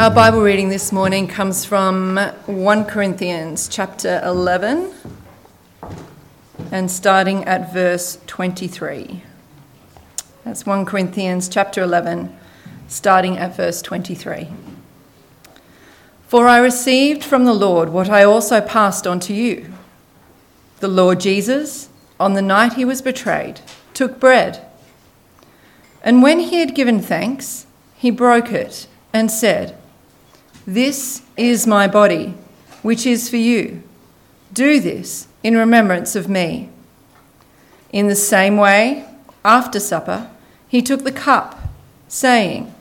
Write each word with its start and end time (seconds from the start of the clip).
Our 0.00 0.10
Bible 0.10 0.40
reading 0.40 0.70
this 0.70 0.92
morning 0.92 1.28
comes 1.28 1.66
from 1.66 2.16
1 2.46 2.84
Corinthians 2.86 3.68
chapter 3.68 4.18
11 4.24 4.94
and 6.72 6.90
starting 6.90 7.44
at 7.44 7.70
verse 7.74 8.18
23. 8.26 9.22
That's 10.42 10.64
1 10.64 10.86
Corinthians 10.86 11.50
chapter 11.50 11.82
11, 11.82 12.34
starting 12.88 13.36
at 13.36 13.54
verse 13.54 13.82
23. 13.82 14.48
For 16.26 16.48
I 16.48 16.56
received 16.56 17.22
from 17.22 17.44
the 17.44 17.52
Lord 17.52 17.90
what 17.90 18.08
I 18.08 18.24
also 18.24 18.62
passed 18.62 19.06
on 19.06 19.20
to 19.20 19.34
you. 19.34 19.70
The 20.78 20.88
Lord 20.88 21.20
Jesus, 21.20 21.90
on 22.18 22.32
the 22.32 22.40
night 22.40 22.72
he 22.72 22.86
was 22.86 23.02
betrayed, 23.02 23.60
took 23.92 24.18
bread. 24.18 24.66
And 26.02 26.22
when 26.22 26.40
he 26.40 26.56
had 26.60 26.74
given 26.74 27.00
thanks, 27.00 27.66
he 27.96 28.10
broke 28.10 28.50
it 28.50 28.86
and 29.12 29.30
said, 29.30 29.76
This 30.70 31.22
is 31.36 31.66
my 31.66 31.88
body, 31.88 32.32
which 32.82 33.04
is 33.04 33.28
for 33.28 33.38
you. 33.38 33.82
Do 34.52 34.78
this 34.78 35.26
in 35.42 35.56
remembrance 35.56 36.14
of 36.14 36.28
me. 36.28 36.68
In 37.92 38.06
the 38.06 38.14
same 38.14 38.56
way, 38.56 39.04
after 39.44 39.80
supper, 39.80 40.30
he 40.68 40.80
took 40.80 41.02
the 41.02 41.10
cup, 41.10 41.58
saying, 42.06 42.72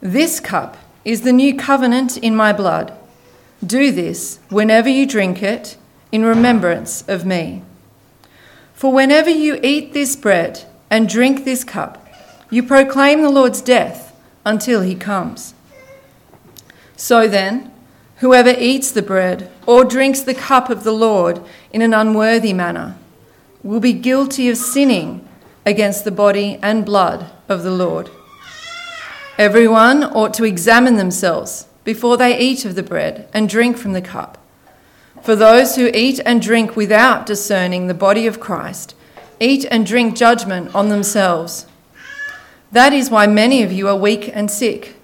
This 0.00 0.38
cup 0.38 0.76
is 1.04 1.22
the 1.22 1.32
new 1.32 1.56
covenant 1.56 2.18
in 2.18 2.36
my 2.36 2.52
blood. 2.52 2.96
Do 3.66 3.90
this 3.90 4.38
whenever 4.48 4.88
you 4.88 5.08
drink 5.08 5.42
it 5.42 5.76
in 6.12 6.24
remembrance 6.24 7.02
of 7.08 7.26
me. 7.26 7.62
For 8.74 8.92
whenever 8.92 9.30
you 9.30 9.58
eat 9.60 9.92
this 9.92 10.14
bread 10.14 10.62
and 10.88 11.08
drink 11.08 11.44
this 11.44 11.64
cup, 11.64 12.06
you 12.48 12.62
proclaim 12.62 13.22
the 13.22 13.28
Lord's 13.28 13.60
death 13.60 14.16
until 14.44 14.82
he 14.82 14.94
comes. 14.94 15.55
So 16.96 17.28
then, 17.28 17.72
whoever 18.16 18.54
eats 18.56 18.90
the 18.90 19.02
bread 19.02 19.50
or 19.66 19.84
drinks 19.84 20.20
the 20.20 20.34
cup 20.34 20.70
of 20.70 20.82
the 20.82 20.92
Lord 20.92 21.40
in 21.72 21.82
an 21.82 21.94
unworthy 21.94 22.52
manner 22.52 22.96
will 23.62 23.80
be 23.80 23.92
guilty 23.92 24.48
of 24.48 24.56
sinning 24.56 25.26
against 25.64 26.04
the 26.04 26.10
body 26.10 26.58
and 26.62 26.86
blood 26.86 27.30
of 27.48 27.62
the 27.62 27.70
Lord. 27.70 28.10
Everyone 29.38 30.02
ought 30.02 30.32
to 30.34 30.44
examine 30.44 30.96
themselves 30.96 31.66
before 31.84 32.16
they 32.16 32.38
eat 32.38 32.64
of 32.64 32.74
the 32.74 32.82
bread 32.82 33.28
and 33.34 33.48
drink 33.48 33.76
from 33.76 33.92
the 33.92 34.00
cup. 34.00 34.38
For 35.22 35.36
those 35.36 35.76
who 35.76 35.90
eat 35.92 36.20
and 36.24 36.40
drink 36.40 36.76
without 36.76 37.26
discerning 37.26 37.86
the 37.86 37.94
body 37.94 38.26
of 38.26 38.40
Christ 38.40 38.94
eat 39.38 39.66
and 39.70 39.84
drink 39.84 40.16
judgment 40.16 40.74
on 40.74 40.88
themselves. 40.88 41.66
That 42.72 42.92
is 42.92 43.10
why 43.10 43.26
many 43.26 43.62
of 43.62 43.72
you 43.72 43.88
are 43.88 43.96
weak 43.96 44.30
and 44.32 44.50
sick, 44.50 44.95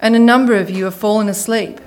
and 0.00 0.14
a 0.14 0.18
number 0.18 0.54
of 0.54 0.70
you 0.70 0.84
have 0.84 0.94
fallen 0.94 1.28
asleep. 1.28 1.80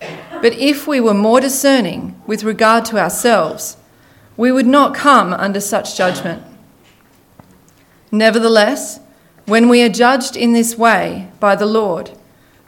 But 0.00 0.54
if 0.54 0.86
we 0.86 1.00
were 1.00 1.14
more 1.14 1.40
discerning 1.40 2.20
with 2.26 2.44
regard 2.44 2.84
to 2.86 2.98
ourselves, 2.98 3.76
we 4.36 4.50
would 4.50 4.66
not 4.66 4.94
come 4.94 5.32
under 5.32 5.60
such 5.60 5.96
judgment. 5.96 6.42
Nevertheless, 8.10 9.00
when 9.46 9.68
we 9.68 9.82
are 9.82 9.88
judged 9.88 10.36
in 10.36 10.52
this 10.52 10.76
way 10.76 11.28
by 11.40 11.56
the 11.56 11.66
Lord, 11.66 12.10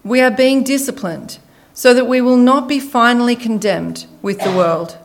we 0.04 0.20
are 0.20 0.30
being 0.30 0.62
disciplined 0.62 1.38
so 1.72 1.92
that 1.92 2.06
we 2.06 2.20
will 2.20 2.36
not 2.36 2.68
be 2.68 2.78
finally 2.78 3.34
condemned 3.34 4.06
with 4.22 4.38
the 4.40 4.52
world. 4.52 4.96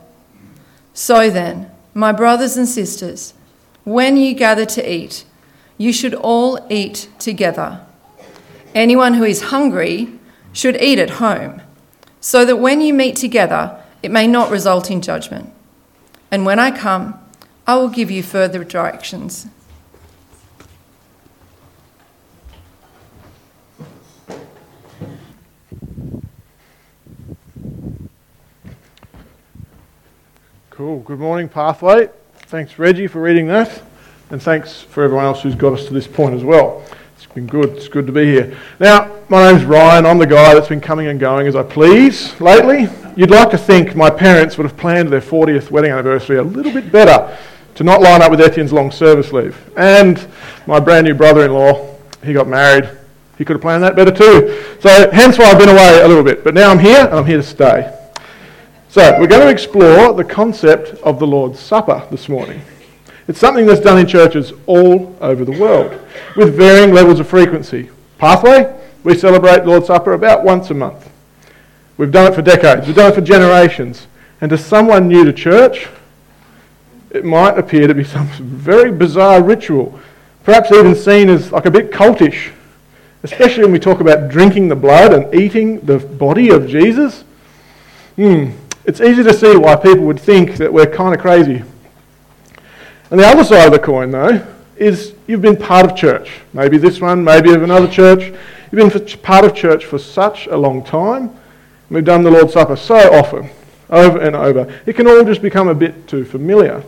So 0.94 1.30
then, 1.30 1.70
my 1.94 2.12
brothers 2.12 2.56
and 2.56 2.68
sisters, 2.68 3.34
when 3.84 4.16
you 4.16 4.34
gather 4.34 4.64
to 4.66 4.92
eat, 4.92 5.24
you 5.76 5.92
should 5.92 6.14
all 6.14 6.64
eat 6.70 7.08
together. 7.18 7.80
Anyone 8.74 9.14
who 9.14 9.24
is 9.24 9.42
hungry 9.42 10.12
should 10.52 10.80
eat 10.80 10.98
at 10.98 11.10
home, 11.10 11.60
so 12.20 12.44
that 12.44 12.56
when 12.56 12.80
you 12.80 12.94
meet 12.94 13.16
together, 13.16 13.82
it 14.02 14.10
may 14.10 14.26
not 14.26 14.50
result 14.50 14.90
in 14.90 15.00
judgment. 15.00 15.52
And 16.30 16.46
when 16.46 16.58
I 16.58 16.70
come, 16.70 17.18
I 17.66 17.76
will 17.76 17.88
give 17.88 18.10
you 18.10 18.22
further 18.22 18.62
directions. 18.64 19.46
Cool. 30.70 31.00
Good 31.00 31.18
morning, 31.18 31.48
Pathway. 31.48 32.08
Thanks, 32.46 32.78
Reggie, 32.78 33.06
for 33.06 33.20
reading 33.20 33.48
that. 33.48 33.82
And 34.30 34.42
thanks 34.42 34.80
for 34.80 35.02
everyone 35.02 35.26
else 35.26 35.42
who's 35.42 35.54
got 35.54 35.72
us 35.72 35.86
to 35.86 35.92
this 35.92 36.06
point 36.06 36.34
as 36.34 36.42
well. 36.42 36.82
It's 37.30 37.36
been 37.36 37.46
good. 37.46 37.76
It's 37.76 37.86
good 37.86 38.08
to 38.08 38.12
be 38.12 38.24
here. 38.24 38.58
Now, 38.80 39.20
my 39.28 39.52
name's 39.52 39.64
Ryan. 39.64 40.04
I'm 40.04 40.18
the 40.18 40.26
guy 40.26 40.52
that's 40.52 40.66
been 40.66 40.80
coming 40.80 41.06
and 41.06 41.20
going 41.20 41.46
as 41.46 41.54
I 41.54 41.62
please 41.62 42.40
lately. 42.40 42.88
You'd 43.14 43.30
like 43.30 43.50
to 43.52 43.56
think 43.56 43.94
my 43.94 44.10
parents 44.10 44.58
would 44.58 44.64
have 44.64 44.76
planned 44.76 45.10
their 45.10 45.20
40th 45.20 45.70
wedding 45.70 45.92
anniversary 45.92 46.38
a 46.38 46.42
little 46.42 46.72
bit 46.72 46.90
better 46.90 47.38
to 47.76 47.84
not 47.84 48.02
line 48.02 48.20
up 48.20 48.32
with 48.32 48.40
Etienne's 48.40 48.72
long 48.72 48.90
service 48.90 49.32
leave. 49.32 49.56
And 49.76 50.26
my 50.66 50.80
brand 50.80 51.06
new 51.06 51.14
brother 51.14 51.44
in 51.44 51.52
law, 51.52 51.94
he 52.24 52.32
got 52.32 52.48
married. 52.48 52.90
He 53.38 53.44
could 53.44 53.54
have 53.54 53.62
planned 53.62 53.84
that 53.84 53.94
better 53.94 54.10
too. 54.10 54.64
So, 54.80 55.08
hence 55.12 55.38
why 55.38 55.52
I've 55.52 55.58
been 55.60 55.68
away 55.68 56.00
a 56.02 56.08
little 56.08 56.24
bit. 56.24 56.42
But 56.42 56.54
now 56.54 56.68
I'm 56.68 56.80
here 56.80 57.04
and 57.04 57.14
I'm 57.14 57.26
here 57.26 57.36
to 57.36 57.44
stay. 57.44 57.96
So, 58.88 59.20
we're 59.20 59.28
going 59.28 59.42
to 59.42 59.52
explore 59.52 60.14
the 60.14 60.24
concept 60.24 61.00
of 61.04 61.20
the 61.20 61.28
Lord's 61.28 61.60
Supper 61.60 62.04
this 62.10 62.28
morning. 62.28 62.60
It's 63.30 63.38
something 63.38 63.64
that's 63.64 63.80
done 63.80 63.96
in 63.96 64.08
churches 64.08 64.52
all 64.66 65.16
over 65.20 65.44
the 65.44 65.52
world 65.52 65.96
with 66.34 66.56
varying 66.56 66.92
levels 66.92 67.20
of 67.20 67.28
frequency. 67.28 67.88
Pathway, 68.18 68.76
we 69.04 69.16
celebrate 69.16 69.64
Lord's 69.64 69.86
Supper 69.86 70.14
about 70.14 70.42
once 70.42 70.68
a 70.70 70.74
month. 70.74 71.08
We've 71.96 72.10
done 72.10 72.32
it 72.32 72.34
for 72.34 72.42
decades, 72.42 72.88
we've 72.88 72.96
done 72.96 73.12
it 73.12 73.14
for 73.14 73.20
generations. 73.20 74.08
And 74.40 74.50
to 74.50 74.58
someone 74.58 75.06
new 75.06 75.24
to 75.24 75.32
church, 75.32 75.86
it 77.10 77.24
might 77.24 77.56
appear 77.56 77.86
to 77.86 77.94
be 77.94 78.02
some 78.02 78.26
very 78.26 78.90
bizarre 78.90 79.40
ritual, 79.40 80.00
perhaps 80.42 80.72
even 80.72 80.96
seen 80.96 81.28
as 81.28 81.52
like 81.52 81.66
a 81.66 81.70
bit 81.70 81.92
cultish, 81.92 82.50
especially 83.22 83.62
when 83.62 83.70
we 83.70 83.78
talk 83.78 84.00
about 84.00 84.28
drinking 84.28 84.66
the 84.66 84.74
blood 84.74 85.14
and 85.14 85.32
eating 85.32 85.78
the 85.82 86.00
body 86.00 86.50
of 86.50 86.66
Jesus. 86.66 87.22
Hmm, 88.16 88.50
it's 88.84 89.00
easy 89.00 89.22
to 89.22 89.32
see 89.32 89.56
why 89.56 89.76
people 89.76 90.04
would 90.06 90.18
think 90.18 90.56
that 90.56 90.72
we're 90.72 90.92
kind 90.92 91.14
of 91.14 91.20
crazy 91.20 91.62
and 93.10 93.18
the 93.18 93.26
other 93.26 93.44
side 93.44 93.66
of 93.66 93.72
the 93.72 93.78
coin, 93.78 94.10
though, 94.10 94.46
is 94.76 95.14
you've 95.26 95.42
been 95.42 95.56
part 95.56 95.90
of 95.90 95.96
church. 95.96 96.40
Maybe 96.52 96.78
this 96.78 97.00
one, 97.00 97.22
maybe 97.22 97.52
of 97.52 97.62
another 97.62 97.88
church. 97.88 98.32
You've 98.72 98.92
been 98.92 99.18
part 99.18 99.44
of 99.44 99.54
church 99.54 99.84
for 99.84 99.98
such 99.98 100.46
a 100.46 100.56
long 100.56 100.84
time. 100.84 101.36
We've 101.90 102.04
done 102.04 102.22
the 102.22 102.30
Lord's 102.30 102.52
Supper 102.52 102.76
so 102.76 102.96
often, 103.12 103.50
over 103.90 104.20
and 104.20 104.36
over. 104.36 104.72
It 104.86 104.94
can 104.94 105.08
all 105.08 105.24
just 105.24 105.42
become 105.42 105.68
a 105.68 105.74
bit 105.74 106.06
too 106.06 106.24
familiar. 106.24 106.84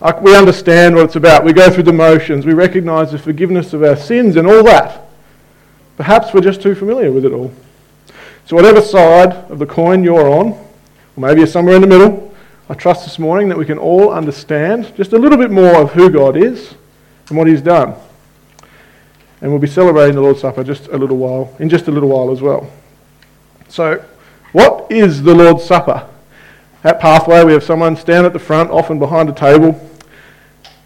Like 0.00 0.22
we 0.22 0.36
understand 0.36 0.94
what 0.94 1.04
it's 1.04 1.16
about. 1.16 1.44
We 1.44 1.52
go 1.52 1.70
through 1.70 1.82
the 1.82 1.92
motions. 1.92 2.46
We 2.46 2.54
recognize 2.54 3.12
the 3.12 3.18
forgiveness 3.18 3.72
of 3.72 3.82
our 3.82 3.96
sins 3.96 4.36
and 4.36 4.48
all 4.48 4.62
that. 4.64 5.06
Perhaps 5.96 6.32
we're 6.32 6.40
just 6.40 6.62
too 6.62 6.74
familiar 6.74 7.12
with 7.12 7.24
it 7.24 7.32
all. 7.32 7.52
So, 8.46 8.56
whatever 8.56 8.80
side 8.80 9.32
of 9.50 9.58
the 9.58 9.66
coin 9.66 10.02
you're 10.02 10.30
on, 10.30 10.52
or 10.52 10.66
maybe 11.16 11.40
you're 11.40 11.46
somewhere 11.46 11.74
in 11.74 11.82
the 11.82 11.88
middle, 11.88 12.27
I 12.70 12.74
trust 12.74 13.04
this 13.04 13.18
morning 13.18 13.48
that 13.48 13.56
we 13.56 13.64
can 13.64 13.78
all 13.78 14.12
understand 14.12 14.94
just 14.94 15.14
a 15.14 15.18
little 15.18 15.38
bit 15.38 15.50
more 15.50 15.80
of 15.80 15.92
who 15.92 16.10
God 16.10 16.36
is 16.36 16.74
and 17.30 17.38
what 17.38 17.46
He's 17.46 17.62
done. 17.62 17.94
And 19.40 19.50
we'll 19.50 19.60
be 19.60 19.66
celebrating 19.66 20.16
the 20.16 20.20
Lord's 20.20 20.42
Supper 20.42 20.62
just 20.62 20.88
a 20.88 20.98
little 20.98 21.16
while, 21.16 21.54
in 21.58 21.70
just 21.70 21.88
a 21.88 21.90
little 21.90 22.10
while 22.10 22.30
as 22.30 22.42
well. 22.42 22.70
So, 23.68 24.04
what 24.52 24.86
is 24.90 25.22
the 25.22 25.34
Lord's 25.34 25.64
Supper? 25.64 26.10
At 26.84 27.00
Pathway, 27.00 27.42
we 27.44 27.52
have 27.52 27.64
someone 27.64 27.96
stand 27.96 28.26
at 28.26 28.34
the 28.34 28.38
front, 28.38 28.70
often 28.70 28.98
behind 28.98 29.30
a 29.30 29.32
table, 29.32 29.80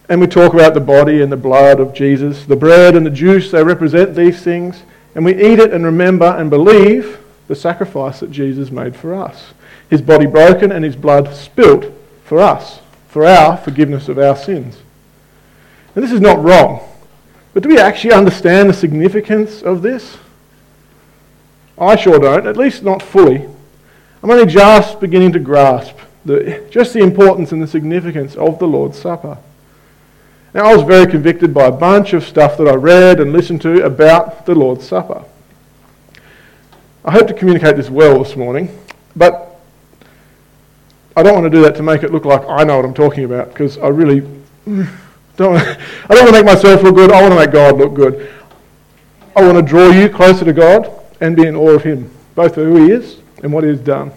and 0.09 0.21
we 0.21 0.29
talk 0.29 0.55
about 0.55 0.75
the 0.75 0.81
body 0.81 1.21
and 1.21 1.33
the 1.33 1.37
blood 1.37 1.81
of 1.81 1.95
Jesus. 1.95 2.45
The 2.45 2.55
bread 2.55 2.95
and 2.95 3.05
the 3.05 3.11
juice, 3.11 3.51
they 3.51 3.65
represent 3.65 4.15
these 4.15 4.41
things, 4.41 4.85
and 5.17 5.25
we 5.25 5.35
eat 5.35 5.59
it 5.59 5.73
and 5.73 5.85
remember 5.85 6.27
and 6.27 6.49
believe 6.49 7.19
the 7.53 7.61
sacrifice 7.61 8.21
that 8.21 8.31
Jesus 8.31 8.71
made 8.71 8.97
for 8.97 9.15
us 9.15 9.53
his 9.93 10.01
body 10.01 10.25
broken 10.25 10.73
and 10.73 10.83
his 10.83 10.97
blood 10.97 11.35
spilt 11.35 11.85
for 12.25 12.39
us, 12.39 12.81
for 13.09 13.27
our 13.27 13.59
forgiveness 13.59 14.09
of 14.09 14.19
our 14.19 14.35
sins. 14.35 14.79
And 15.95 16.03
this 16.03 16.13
is 16.13 16.21
not 16.23 16.43
wrong. 16.43 16.89
But 17.53 17.63
do 17.63 17.69
we 17.69 17.79
actually 17.79 18.15
understand 18.15 18.71
the 18.71 18.75
significance 18.75 19.61
of 19.61 19.83
this? 19.83 20.17
I 21.79 21.95
sure 21.97 22.19
don't, 22.19 22.47
at 22.47 22.57
least 22.57 22.83
not 22.83 23.03
fully. 23.03 23.47
I'm 24.23 24.31
only 24.31 24.51
just 24.51 24.99
beginning 24.99 25.33
to 25.33 25.39
grasp 25.39 25.99
the, 26.25 26.67
just 26.71 26.95
the 26.95 27.01
importance 27.01 27.53
and 27.53 27.63
the 27.63 27.67
significance 27.67 28.35
of 28.35 28.59
the 28.59 28.67
Lord's 28.67 28.99
Supper. 28.99 29.37
Now, 30.55 30.71
I 30.71 30.75
was 30.75 30.85
very 30.85 31.07
convicted 31.07 31.53
by 31.53 31.67
a 31.67 31.71
bunch 31.71 32.15
of 32.15 32.25
stuff 32.25 32.57
that 32.57 32.67
I 32.67 32.77
read 32.77 33.21
and 33.21 33.31
listened 33.31 33.61
to 33.61 33.85
about 33.85 34.47
the 34.47 34.55
Lord's 34.55 34.89
Supper. 34.89 35.27
I 37.05 37.11
hope 37.11 37.27
to 37.27 37.35
communicate 37.35 37.75
this 37.75 37.91
well 37.91 38.23
this 38.23 38.37
morning, 38.37 38.79
but 39.17 39.61
I 41.17 41.25
don't 41.25 41.35
want 41.35 41.45
to 41.45 41.51
do 41.51 41.61
that 41.63 41.75
to 41.77 41.83
make 41.83 42.05
it 42.05 42.13
look 42.13 42.25
like 42.25 42.43
I 42.49 42.63
know 42.63 42.77
what 42.77 42.85
I'm 42.85 42.95
talking 42.95 43.25
about 43.25 43.49
because 43.49 43.77
I 43.79 43.89
really 43.89 44.21
don't. 45.37 45.57
I 45.57 45.77
don't 46.09 46.25
want 46.25 46.29
to 46.29 46.33
make 46.33 46.45
myself 46.45 46.81
look 46.83 46.95
good. 46.95 47.11
I 47.11 47.21
want 47.21 47.35
to 47.35 47.41
make 47.41 47.51
God 47.51 47.77
look 47.77 47.93
good. 47.93 48.33
I 49.35 49.43
want 49.43 49.57
to 49.57 49.63
draw 49.63 49.91
you 49.91 50.09
closer 50.09 50.45
to 50.45 50.53
God 50.53 50.93
and 51.21 51.35
be 51.35 51.45
in 51.45 51.57
awe 51.57 51.71
of 51.71 51.83
him, 51.83 52.09
both 52.37 52.57
of 52.57 52.67
who 52.67 52.85
he 52.85 52.93
is 52.93 53.19
and 53.43 53.53
what 53.53 53.65
he 53.65 53.71
has 53.71 53.81
done. 53.81 54.13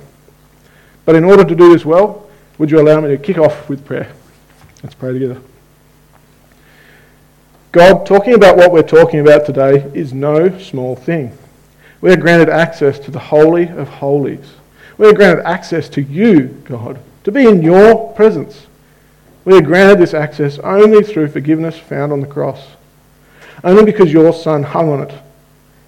But 1.05 1.15
in 1.15 1.23
order 1.23 1.43
to 1.43 1.55
do 1.55 1.73
this 1.73 1.85
well, 1.85 2.29
would 2.59 2.69
you 2.69 2.79
allow 2.79 3.01
me 3.01 3.09
to 3.09 3.17
kick 3.17 3.39
off 3.39 3.67
with 3.67 3.83
prayer? 3.83 4.11
Let's 4.83 4.93
pray 4.93 5.11
together. 5.13 5.41
God, 7.71 8.05
talking 8.05 8.35
about 8.35 8.57
what 8.57 8.71
we're 8.71 8.83
talking 8.83 9.21
about 9.21 9.47
today 9.47 9.89
is 9.95 10.13
no 10.13 10.57
small 10.59 10.95
thing. 10.95 11.35
We 12.01 12.11
are 12.11 12.17
granted 12.17 12.49
access 12.49 12.99
to 12.99 13.11
the 13.11 13.19
Holy 13.19 13.67
of 13.69 13.87
Holies. 13.87 14.55
We 14.97 15.07
are 15.07 15.13
granted 15.13 15.45
access 15.45 15.89
to 15.89 16.01
you, 16.01 16.61
God, 16.65 16.99
to 17.23 17.31
be 17.31 17.47
in 17.47 17.61
your 17.61 18.13
presence. 18.13 18.67
We 19.43 19.57
are 19.57 19.61
granted 19.61 19.99
this 19.99 20.13
access 20.13 20.57
only 20.59 21.03
through 21.03 21.29
forgiveness 21.29 21.77
found 21.77 22.11
on 22.11 22.21
the 22.21 22.27
cross, 22.27 22.67
only 23.63 23.83
because 23.83 24.11
your 24.11 24.33
Son 24.33 24.63
hung 24.63 24.89
on 24.89 25.01
it, 25.01 25.13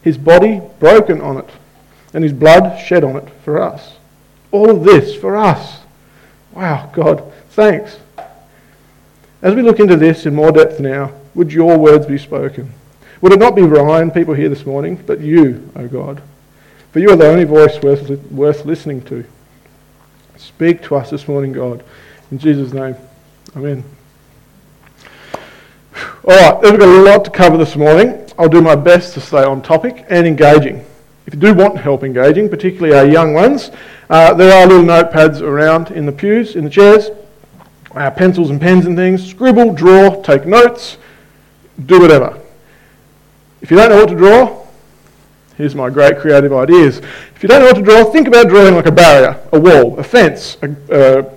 his 0.01 0.17
body 0.17 0.61
broken 0.79 1.21
on 1.21 1.37
it, 1.37 1.49
and 2.13 2.23
his 2.23 2.33
blood 2.33 2.79
shed 2.79 3.03
on 3.03 3.15
it 3.15 3.29
for 3.43 3.61
us. 3.61 3.97
All 4.51 4.69
of 4.69 4.83
this 4.83 5.15
for 5.15 5.35
us. 5.35 5.81
Wow, 6.53 6.89
God, 6.93 7.31
thanks. 7.49 7.97
As 9.41 9.53
we 9.53 9.61
look 9.61 9.79
into 9.79 9.95
this 9.95 10.25
in 10.25 10.33
more 10.33 10.51
depth 10.51 10.79
now, 10.79 11.11
would 11.35 11.51
your 11.51 11.77
words 11.77 12.05
be 12.05 12.17
spoken? 12.17 12.73
Would 13.21 13.33
it 13.33 13.39
not 13.39 13.55
be 13.55 13.63
Ryan, 13.63 14.11
people 14.11 14.33
here 14.33 14.49
this 14.49 14.65
morning, 14.65 15.01
but 15.05 15.19
you, 15.19 15.69
O 15.75 15.81
oh 15.81 15.87
God? 15.87 16.21
For 16.91 16.99
you 16.99 17.09
are 17.09 17.15
the 17.15 17.27
only 17.27 17.43
voice 17.43 17.81
worth, 17.81 18.09
worth 18.31 18.65
listening 18.65 19.01
to. 19.03 19.25
Speak 20.37 20.83
to 20.83 20.95
us 20.95 21.09
this 21.09 21.27
morning, 21.27 21.51
God. 21.51 21.83
In 22.31 22.37
Jesus' 22.37 22.73
name, 22.73 22.95
Amen. 23.55 23.83
All 26.23 26.35
right, 26.35 26.61
we've 26.61 26.79
got 26.79 26.87
a 26.87 27.01
lot 27.01 27.25
to 27.25 27.31
cover 27.31 27.57
this 27.57 27.75
morning. 27.75 28.23
I'll 28.37 28.49
do 28.49 28.61
my 28.61 28.75
best 28.75 29.15
to 29.15 29.21
stay 29.21 29.43
on 29.43 29.63
topic 29.63 30.05
and 30.09 30.27
engaging. 30.27 30.85
If 31.25 31.33
you 31.33 31.39
do 31.39 31.55
want 31.55 31.79
help 31.79 32.03
engaging, 32.03 32.49
particularly 32.49 32.95
our 32.95 33.05
young 33.05 33.33
ones, 33.33 33.71
uh, 34.11 34.35
there 34.35 34.53
are 34.53 34.67
little 34.67 34.83
notepads 34.83 35.41
around 35.41 35.89
in 35.89 36.05
the 36.05 36.11
pews, 36.11 36.55
in 36.55 36.65
the 36.65 36.69
chairs, 36.69 37.09
uh, 37.95 38.11
pencils 38.11 38.51
and 38.51 38.61
pens 38.61 38.85
and 38.85 38.95
things. 38.95 39.27
Scribble, 39.27 39.73
draw, 39.73 40.21
take 40.21 40.45
notes, 40.45 40.97
do 41.85 41.99
whatever. 41.99 42.39
If 43.61 43.71
you 43.71 43.77
don't 43.77 43.89
know 43.89 43.97
what 43.97 44.09
to 44.09 44.15
draw, 44.15 44.65
here's 45.57 45.75
my 45.75 45.89
great 45.89 46.19
creative 46.19 46.53
ideas. 46.53 46.99
If 47.35 47.43
you 47.43 47.49
don't 47.49 47.61
know 47.61 47.67
what 47.67 47.75
to 47.75 47.81
draw, 47.81 48.03
think 48.05 48.27
about 48.27 48.49
drawing 48.49 48.75
like 48.75 48.85
a 48.85 48.91
barrier, 48.91 49.39
a 49.51 49.59
wall, 49.59 49.97
a 49.99 50.03
fence, 50.03 50.57
a, 50.61 50.69
uh, 50.91 51.33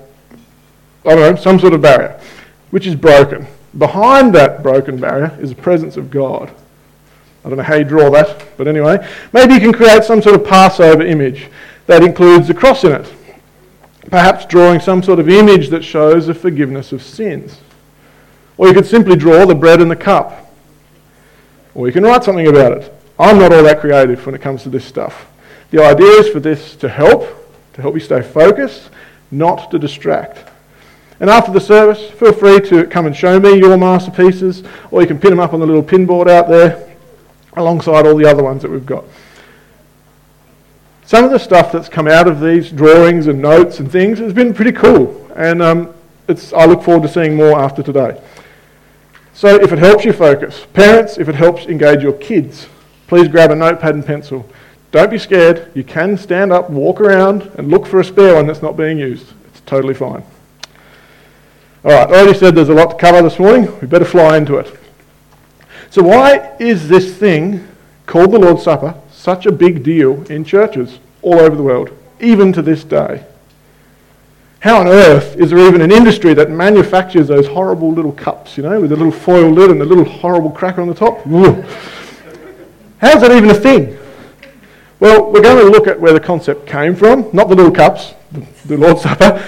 I 1.04 1.14
don't 1.14 1.34
know, 1.34 1.36
some 1.36 1.58
sort 1.58 1.72
of 1.72 1.80
barrier, 1.80 2.20
which 2.70 2.86
is 2.86 2.94
broken. 2.94 3.46
Behind 3.78 4.34
that 4.34 4.62
broken 4.62 5.00
barrier 5.00 5.36
is 5.40 5.50
the 5.50 5.62
presence 5.62 5.96
of 5.96 6.10
God. 6.10 6.50
I 7.44 7.48
don't 7.48 7.56
know 7.56 7.64
how 7.64 7.76
you 7.76 7.84
draw 7.84 8.10
that, 8.10 8.56
but 8.58 8.68
anyway. 8.68 9.06
Maybe 9.32 9.54
you 9.54 9.60
can 9.60 9.72
create 9.72 10.04
some 10.04 10.20
sort 10.20 10.34
of 10.34 10.46
Passover 10.46 11.02
image 11.02 11.48
that 11.86 12.02
includes 12.02 12.50
a 12.50 12.54
cross 12.54 12.84
in 12.84 12.92
it. 12.92 13.12
Perhaps 14.10 14.46
drawing 14.46 14.80
some 14.80 15.02
sort 15.02 15.20
of 15.20 15.28
image 15.28 15.68
that 15.70 15.84
shows 15.84 16.26
the 16.26 16.34
forgiveness 16.34 16.92
of 16.92 17.02
sins. 17.02 17.60
Or 18.58 18.68
you 18.68 18.74
could 18.74 18.86
simply 18.86 19.16
draw 19.16 19.46
the 19.46 19.54
bread 19.54 19.80
and 19.80 19.90
the 19.90 19.96
cup. 19.96 20.49
Or 21.80 21.86
you 21.86 21.94
can 21.94 22.02
write 22.02 22.22
something 22.22 22.46
about 22.46 22.72
it. 22.72 22.92
I'm 23.18 23.38
not 23.38 23.54
all 23.54 23.62
that 23.62 23.80
creative 23.80 24.26
when 24.26 24.34
it 24.34 24.42
comes 24.42 24.64
to 24.64 24.68
this 24.68 24.84
stuff. 24.84 25.26
The 25.70 25.82
idea 25.82 26.08
is 26.08 26.28
for 26.28 26.38
this 26.38 26.76
to 26.76 26.90
help, 26.90 27.26
to 27.72 27.80
help 27.80 27.94
you 27.94 28.00
stay 28.00 28.20
focused, 28.20 28.90
not 29.30 29.70
to 29.70 29.78
distract. 29.78 30.46
And 31.20 31.30
after 31.30 31.50
the 31.50 31.60
service, 31.60 32.10
feel 32.10 32.34
free 32.34 32.60
to 32.68 32.84
come 32.84 33.06
and 33.06 33.16
show 33.16 33.40
me 33.40 33.56
your 33.56 33.78
masterpieces, 33.78 34.62
or 34.90 35.00
you 35.00 35.06
can 35.06 35.18
pin 35.18 35.30
them 35.30 35.40
up 35.40 35.54
on 35.54 35.60
the 35.60 35.64
little 35.64 35.82
pin 35.82 36.04
board 36.04 36.28
out 36.28 36.50
there 36.50 36.94
alongside 37.54 38.04
all 38.06 38.14
the 38.14 38.26
other 38.26 38.42
ones 38.42 38.60
that 38.60 38.70
we've 38.70 38.84
got. 38.84 39.04
Some 41.06 41.24
of 41.24 41.30
the 41.30 41.38
stuff 41.38 41.72
that's 41.72 41.88
come 41.88 42.06
out 42.06 42.28
of 42.28 42.42
these 42.42 42.70
drawings 42.70 43.26
and 43.26 43.40
notes 43.40 43.80
and 43.80 43.90
things 43.90 44.18
has 44.18 44.34
been 44.34 44.52
pretty 44.52 44.72
cool, 44.72 45.26
and 45.34 45.62
um, 45.62 45.94
I 46.28 46.66
look 46.66 46.82
forward 46.82 47.04
to 47.04 47.08
seeing 47.08 47.36
more 47.36 47.58
after 47.58 47.82
today. 47.82 48.20
So, 49.32 49.54
if 49.56 49.72
it 49.72 49.78
helps 49.78 50.04
you 50.04 50.12
focus, 50.12 50.66
parents, 50.72 51.18
if 51.18 51.28
it 51.28 51.34
helps 51.34 51.66
engage 51.66 52.02
your 52.02 52.12
kids, 52.14 52.66
please 53.06 53.28
grab 53.28 53.50
a 53.50 53.54
notepad 53.54 53.94
and 53.94 54.04
pencil. 54.04 54.46
Don't 54.90 55.10
be 55.10 55.18
scared. 55.18 55.70
You 55.74 55.84
can 55.84 56.16
stand 56.16 56.52
up, 56.52 56.68
walk 56.68 57.00
around, 57.00 57.42
and 57.56 57.68
look 57.68 57.86
for 57.86 58.00
a 58.00 58.04
spare 58.04 58.34
one 58.34 58.46
that's 58.46 58.62
not 58.62 58.76
being 58.76 58.98
used. 58.98 59.32
It's 59.46 59.60
totally 59.60 59.94
fine. 59.94 60.24
All 61.82 61.92
right, 61.92 62.08
I 62.08 62.12
already 62.12 62.38
said 62.38 62.54
there's 62.54 62.68
a 62.68 62.74
lot 62.74 62.90
to 62.90 62.96
cover 62.96 63.22
this 63.22 63.38
morning. 63.38 63.80
We 63.80 63.86
better 63.86 64.04
fly 64.04 64.36
into 64.36 64.56
it. 64.56 64.78
So, 65.90 66.02
why 66.02 66.56
is 66.58 66.88
this 66.88 67.16
thing 67.16 67.66
called 68.06 68.32
the 68.32 68.38
Lord's 68.38 68.64
Supper 68.64 68.94
such 69.10 69.46
a 69.46 69.52
big 69.52 69.82
deal 69.82 70.24
in 70.30 70.44
churches 70.44 70.98
all 71.22 71.40
over 71.40 71.56
the 71.56 71.62
world, 71.62 71.96
even 72.20 72.52
to 72.52 72.62
this 72.62 72.84
day? 72.84 73.24
How 74.60 74.78
on 74.78 74.88
earth 74.88 75.36
is 75.36 75.50
there 75.50 75.58
even 75.66 75.80
an 75.80 75.90
industry 75.90 76.34
that 76.34 76.50
manufactures 76.50 77.28
those 77.28 77.46
horrible 77.46 77.92
little 77.92 78.12
cups, 78.12 78.58
you 78.58 78.62
know, 78.62 78.78
with 78.78 78.90
the 78.90 78.96
little 78.96 79.12
foil 79.12 79.50
lid 79.50 79.70
and 79.70 79.80
the 79.80 79.86
little 79.86 80.04
horrible 80.04 80.50
cracker 80.50 80.82
on 80.82 80.88
the 80.88 80.94
top? 80.94 81.24
How's 82.98 83.22
that 83.22 83.32
even 83.32 83.48
a 83.48 83.54
thing? 83.54 83.96
Well, 85.00 85.32
we're 85.32 85.40
going 85.40 85.64
to 85.64 85.70
look 85.70 85.86
at 85.86 85.98
where 85.98 86.12
the 86.12 86.20
concept 86.20 86.66
came 86.66 86.94
from, 86.94 87.30
not 87.32 87.48
the 87.48 87.54
little 87.54 87.72
cups, 87.72 88.12
the, 88.66 88.76
Lord's 88.76 89.00
Supper, 89.00 89.42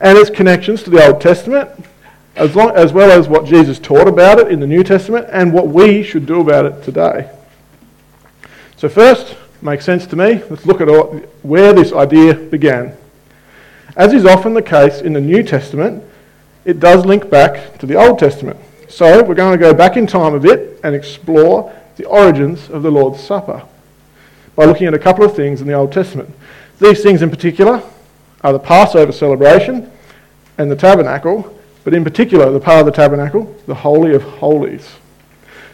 and 0.00 0.16
its 0.16 0.30
connections 0.30 0.82
to 0.84 0.90
the 0.90 1.06
Old 1.06 1.20
Testament, 1.20 1.68
as, 2.34 2.56
long, 2.56 2.74
as 2.74 2.94
well 2.94 3.10
as 3.10 3.28
what 3.28 3.44
Jesus 3.44 3.78
taught 3.78 4.08
about 4.08 4.38
it 4.38 4.50
in 4.50 4.60
the 4.60 4.66
New 4.66 4.82
Testament 4.82 5.26
and 5.30 5.52
what 5.52 5.68
we 5.68 6.02
should 6.02 6.24
do 6.24 6.40
about 6.40 6.64
it 6.64 6.82
today. 6.82 7.30
So, 8.78 8.88
first, 8.88 9.36
makes 9.60 9.84
sense 9.84 10.06
to 10.06 10.16
me, 10.16 10.42
let's 10.48 10.64
look 10.64 10.80
at 10.80 10.88
where 11.42 11.74
this 11.74 11.92
idea 11.92 12.34
began. 12.34 12.96
As 13.96 14.12
is 14.12 14.24
often 14.24 14.54
the 14.54 14.62
case 14.62 15.00
in 15.00 15.12
the 15.12 15.20
New 15.20 15.42
Testament, 15.42 16.02
it 16.64 16.80
does 16.80 17.04
link 17.04 17.30
back 17.30 17.78
to 17.78 17.86
the 17.86 17.94
Old 17.94 18.18
Testament. 18.18 18.58
So, 18.88 19.22
we're 19.24 19.34
going 19.34 19.58
to 19.58 19.62
go 19.62 19.74
back 19.74 19.96
in 19.96 20.06
time 20.06 20.34
a 20.34 20.40
bit 20.40 20.80
and 20.84 20.94
explore 20.94 21.72
the 21.96 22.04
origins 22.04 22.70
of 22.70 22.82
the 22.82 22.90
Lord's 22.90 23.20
Supper 23.20 23.64
by 24.56 24.64
looking 24.64 24.86
at 24.86 24.94
a 24.94 24.98
couple 24.98 25.24
of 25.24 25.34
things 25.34 25.60
in 25.60 25.66
the 25.66 25.72
Old 25.72 25.92
Testament. 25.92 26.32
These 26.80 27.02
things 27.02 27.22
in 27.22 27.30
particular 27.30 27.82
are 28.42 28.52
the 28.52 28.58
Passover 28.58 29.12
celebration 29.12 29.90
and 30.58 30.70
the 30.70 30.76
tabernacle, 30.76 31.58
but 31.82 31.94
in 31.94 32.04
particular, 32.04 32.50
the 32.50 32.60
part 32.60 32.80
of 32.80 32.86
the 32.86 32.92
tabernacle, 32.92 33.54
the 33.66 33.74
Holy 33.74 34.14
of 34.14 34.22
Holies. 34.22 34.96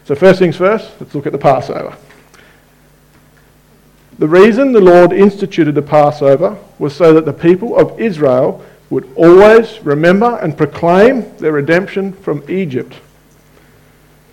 So, 0.04 0.14
first 0.14 0.38
things 0.38 0.56
first, 0.56 0.90
let's 1.00 1.14
look 1.14 1.26
at 1.26 1.32
the 1.32 1.38
Passover. 1.38 1.96
The 4.20 4.28
reason 4.28 4.72
the 4.72 4.82
Lord 4.82 5.14
instituted 5.14 5.74
the 5.74 5.80
Passover 5.80 6.58
was 6.78 6.94
so 6.94 7.14
that 7.14 7.24
the 7.24 7.32
people 7.32 7.74
of 7.78 7.98
Israel 7.98 8.62
would 8.90 9.10
always 9.16 9.80
remember 9.80 10.38
and 10.42 10.58
proclaim 10.58 11.34
their 11.38 11.52
redemption 11.52 12.12
from 12.12 12.44
Egypt. 12.46 12.96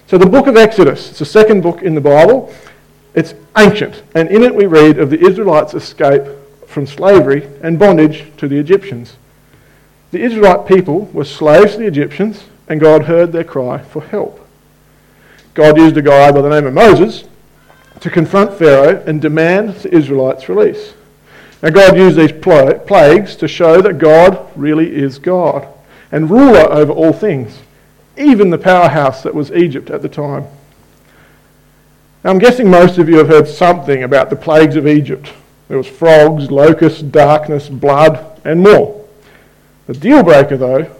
So, 0.07 0.17
the 0.17 0.25
book 0.25 0.47
of 0.47 0.57
Exodus, 0.57 1.11
it's 1.11 1.19
the 1.19 1.25
second 1.25 1.61
book 1.61 1.83
in 1.83 1.95
the 1.95 2.01
Bible, 2.01 2.53
it's 3.15 3.33
ancient, 3.57 4.03
and 4.13 4.27
in 4.27 4.43
it 4.43 4.53
we 4.53 4.65
read 4.65 4.99
of 4.99 5.09
the 5.09 5.25
Israelites' 5.25 5.73
escape 5.73 6.23
from 6.65 6.85
slavery 6.85 7.47
and 7.63 7.79
bondage 7.79 8.25
to 8.35 8.49
the 8.49 8.59
Egyptians. 8.59 9.15
The 10.11 10.21
Israelite 10.21 10.67
people 10.67 11.05
were 11.13 11.23
slaves 11.23 11.73
to 11.73 11.77
the 11.77 11.87
Egyptians, 11.87 12.43
and 12.67 12.81
God 12.81 13.03
heard 13.03 13.31
their 13.31 13.45
cry 13.45 13.77
for 13.77 14.01
help. 14.01 14.45
God 15.53 15.77
used 15.77 15.95
a 15.95 16.01
guy 16.01 16.29
by 16.33 16.41
the 16.41 16.49
name 16.49 16.65
of 16.65 16.73
Moses 16.73 17.23
to 18.01 18.09
confront 18.09 18.57
Pharaoh 18.57 19.03
and 19.05 19.21
demand 19.21 19.75
the 19.75 19.93
Israelites' 19.93 20.49
release. 20.49 20.93
Now, 21.61 21.69
God 21.69 21.97
used 21.97 22.17
these 22.17 22.31
plagues 22.31 23.35
to 23.37 23.47
show 23.47 23.81
that 23.81 23.97
God 23.97 24.47
really 24.55 24.95
is 24.95 25.17
God 25.17 25.67
and 26.11 26.29
ruler 26.29 26.71
over 26.71 26.91
all 26.91 27.13
things, 27.13 27.59
even 28.15 28.49
the 28.49 28.57
powerhouse 28.57 29.23
that 29.23 29.33
was 29.33 29.51
Egypt 29.51 29.89
at 29.89 30.01
the 30.01 30.09
time. 30.09 30.45
Now, 32.23 32.31
I'm 32.31 32.39
guessing 32.39 32.69
most 32.69 32.97
of 32.97 33.09
you 33.09 33.17
have 33.17 33.27
heard 33.27 33.47
something 33.47 34.03
about 34.03 34.29
the 34.29 34.35
plagues 34.35 34.75
of 34.75 34.87
Egypt. 34.87 35.33
There 35.67 35.77
was 35.77 35.87
frogs, 35.87 36.51
locusts, 36.51 37.01
darkness, 37.01 37.69
blood, 37.69 38.39
and 38.45 38.61
more. 38.61 39.05
The 39.87 39.93
deal 39.93 40.23
breaker, 40.23 40.57
though, 40.57 40.95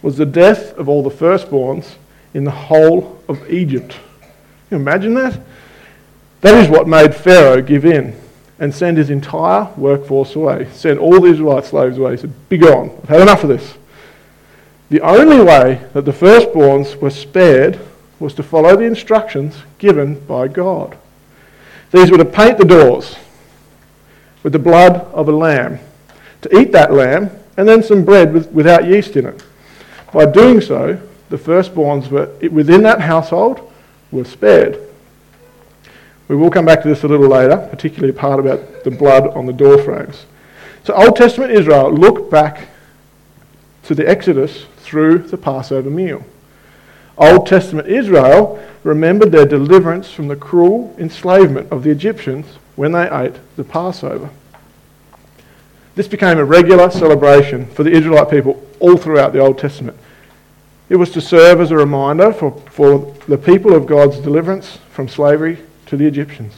was 0.00 0.16
the 0.16 0.26
death 0.26 0.76
of 0.78 0.88
all 0.88 1.02
the 1.02 1.10
firstborns 1.10 1.96
in 2.32 2.44
the 2.44 2.50
whole 2.50 3.22
of 3.28 3.50
Egypt. 3.50 3.92
Can 4.20 4.30
you 4.70 4.76
imagine 4.78 5.14
that? 5.14 5.40
That 6.44 6.62
is 6.62 6.68
what 6.68 6.86
made 6.86 7.14
Pharaoh 7.14 7.62
give 7.62 7.86
in 7.86 8.14
and 8.58 8.74
send 8.74 8.98
his 8.98 9.08
entire 9.08 9.72
workforce 9.78 10.36
away, 10.36 10.68
send 10.72 10.98
all 10.98 11.18
the 11.18 11.30
Israelite 11.30 11.64
slaves 11.64 11.96
away. 11.96 12.10
He 12.10 12.16
said, 12.18 12.48
Be 12.50 12.58
gone, 12.58 12.90
I've 13.02 13.08
had 13.08 13.20
enough 13.22 13.44
of 13.44 13.48
this. 13.48 13.78
The 14.90 15.00
only 15.00 15.42
way 15.42 15.80
that 15.94 16.04
the 16.04 16.12
firstborns 16.12 16.96
were 17.00 17.08
spared 17.08 17.80
was 18.20 18.34
to 18.34 18.42
follow 18.42 18.76
the 18.76 18.84
instructions 18.84 19.62
given 19.78 20.20
by 20.26 20.48
God. 20.48 20.98
These 21.92 22.10
were 22.10 22.18
to 22.18 22.26
paint 22.26 22.58
the 22.58 22.66
doors 22.66 23.16
with 24.42 24.52
the 24.52 24.58
blood 24.58 24.96
of 25.14 25.30
a 25.30 25.32
lamb, 25.32 25.78
to 26.42 26.54
eat 26.58 26.72
that 26.72 26.92
lamb, 26.92 27.30
and 27.56 27.66
then 27.66 27.82
some 27.82 28.04
bread 28.04 28.34
with, 28.34 28.52
without 28.52 28.86
yeast 28.86 29.16
in 29.16 29.24
it. 29.24 29.42
By 30.12 30.26
doing 30.26 30.60
so, 30.60 31.00
the 31.30 31.38
firstborns 31.38 32.10
were, 32.10 32.26
within 32.50 32.82
that 32.82 33.00
household 33.00 33.72
were 34.12 34.26
spared. 34.26 34.78
We 36.28 36.36
will 36.36 36.50
come 36.50 36.64
back 36.64 36.82
to 36.82 36.88
this 36.88 37.02
a 37.02 37.08
little 37.08 37.28
later, 37.28 37.56
particularly 37.70 38.14
a 38.14 38.18
part 38.18 38.40
about 38.40 38.84
the 38.84 38.90
blood 38.90 39.28
on 39.28 39.46
the 39.46 39.52
door 39.52 39.78
frames. 39.78 40.24
So, 40.84 40.94
Old 40.94 41.16
Testament 41.16 41.50
Israel 41.50 41.92
look 41.92 42.30
back 42.30 42.68
to 43.84 43.94
the 43.94 44.08
Exodus 44.08 44.64
through 44.78 45.18
the 45.18 45.36
Passover 45.36 45.90
meal. 45.90 46.24
Old 47.16 47.46
Testament 47.46 47.88
Israel 47.88 48.62
remembered 48.82 49.32
their 49.32 49.46
deliverance 49.46 50.10
from 50.10 50.28
the 50.28 50.36
cruel 50.36 50.94
enslavement 50.98 51.70
of 51.70 51.84
the 51.84 51.90
Egyptians 51.90 52.46
when 52.76 52.92
they 52.92 53.08
ate 53.10 53.34
the 53.56 53.64
Passover. 53.64 54.30
This 55.94 56.08
became 56.08 56.38
a 56.38 56.44
regular 56.44 56.90
celebration 56.90 57.66
for 57.66 57.84
the 57.84 57.92
Israelite 57.92 58.30
people 58.30 58.66
all 58.80 58.96
throughout 58.96 59.32
the 59.32 59.38
Old 59.38 59.58
Testament. 59.58 59.96
It 60.88 60.96
was 60.96 61.10
to 61.10 61.20
serve 61.20 61.60
as 61.60 61.70
a 61.70 61.76
reminder 61.76 62.32
for, 62.32 62.58
for 62.70 63.14
the 63.28 63.38
people 63.38 63.74
of 63.74 63.86
God's 63.86 64.18
deliverance 64.18 64.78
from 64.90 65.08
slavery 65.08 65.58
to 65.86 65.96
the 65.96 66.06
Egyptians. 66.06 66.54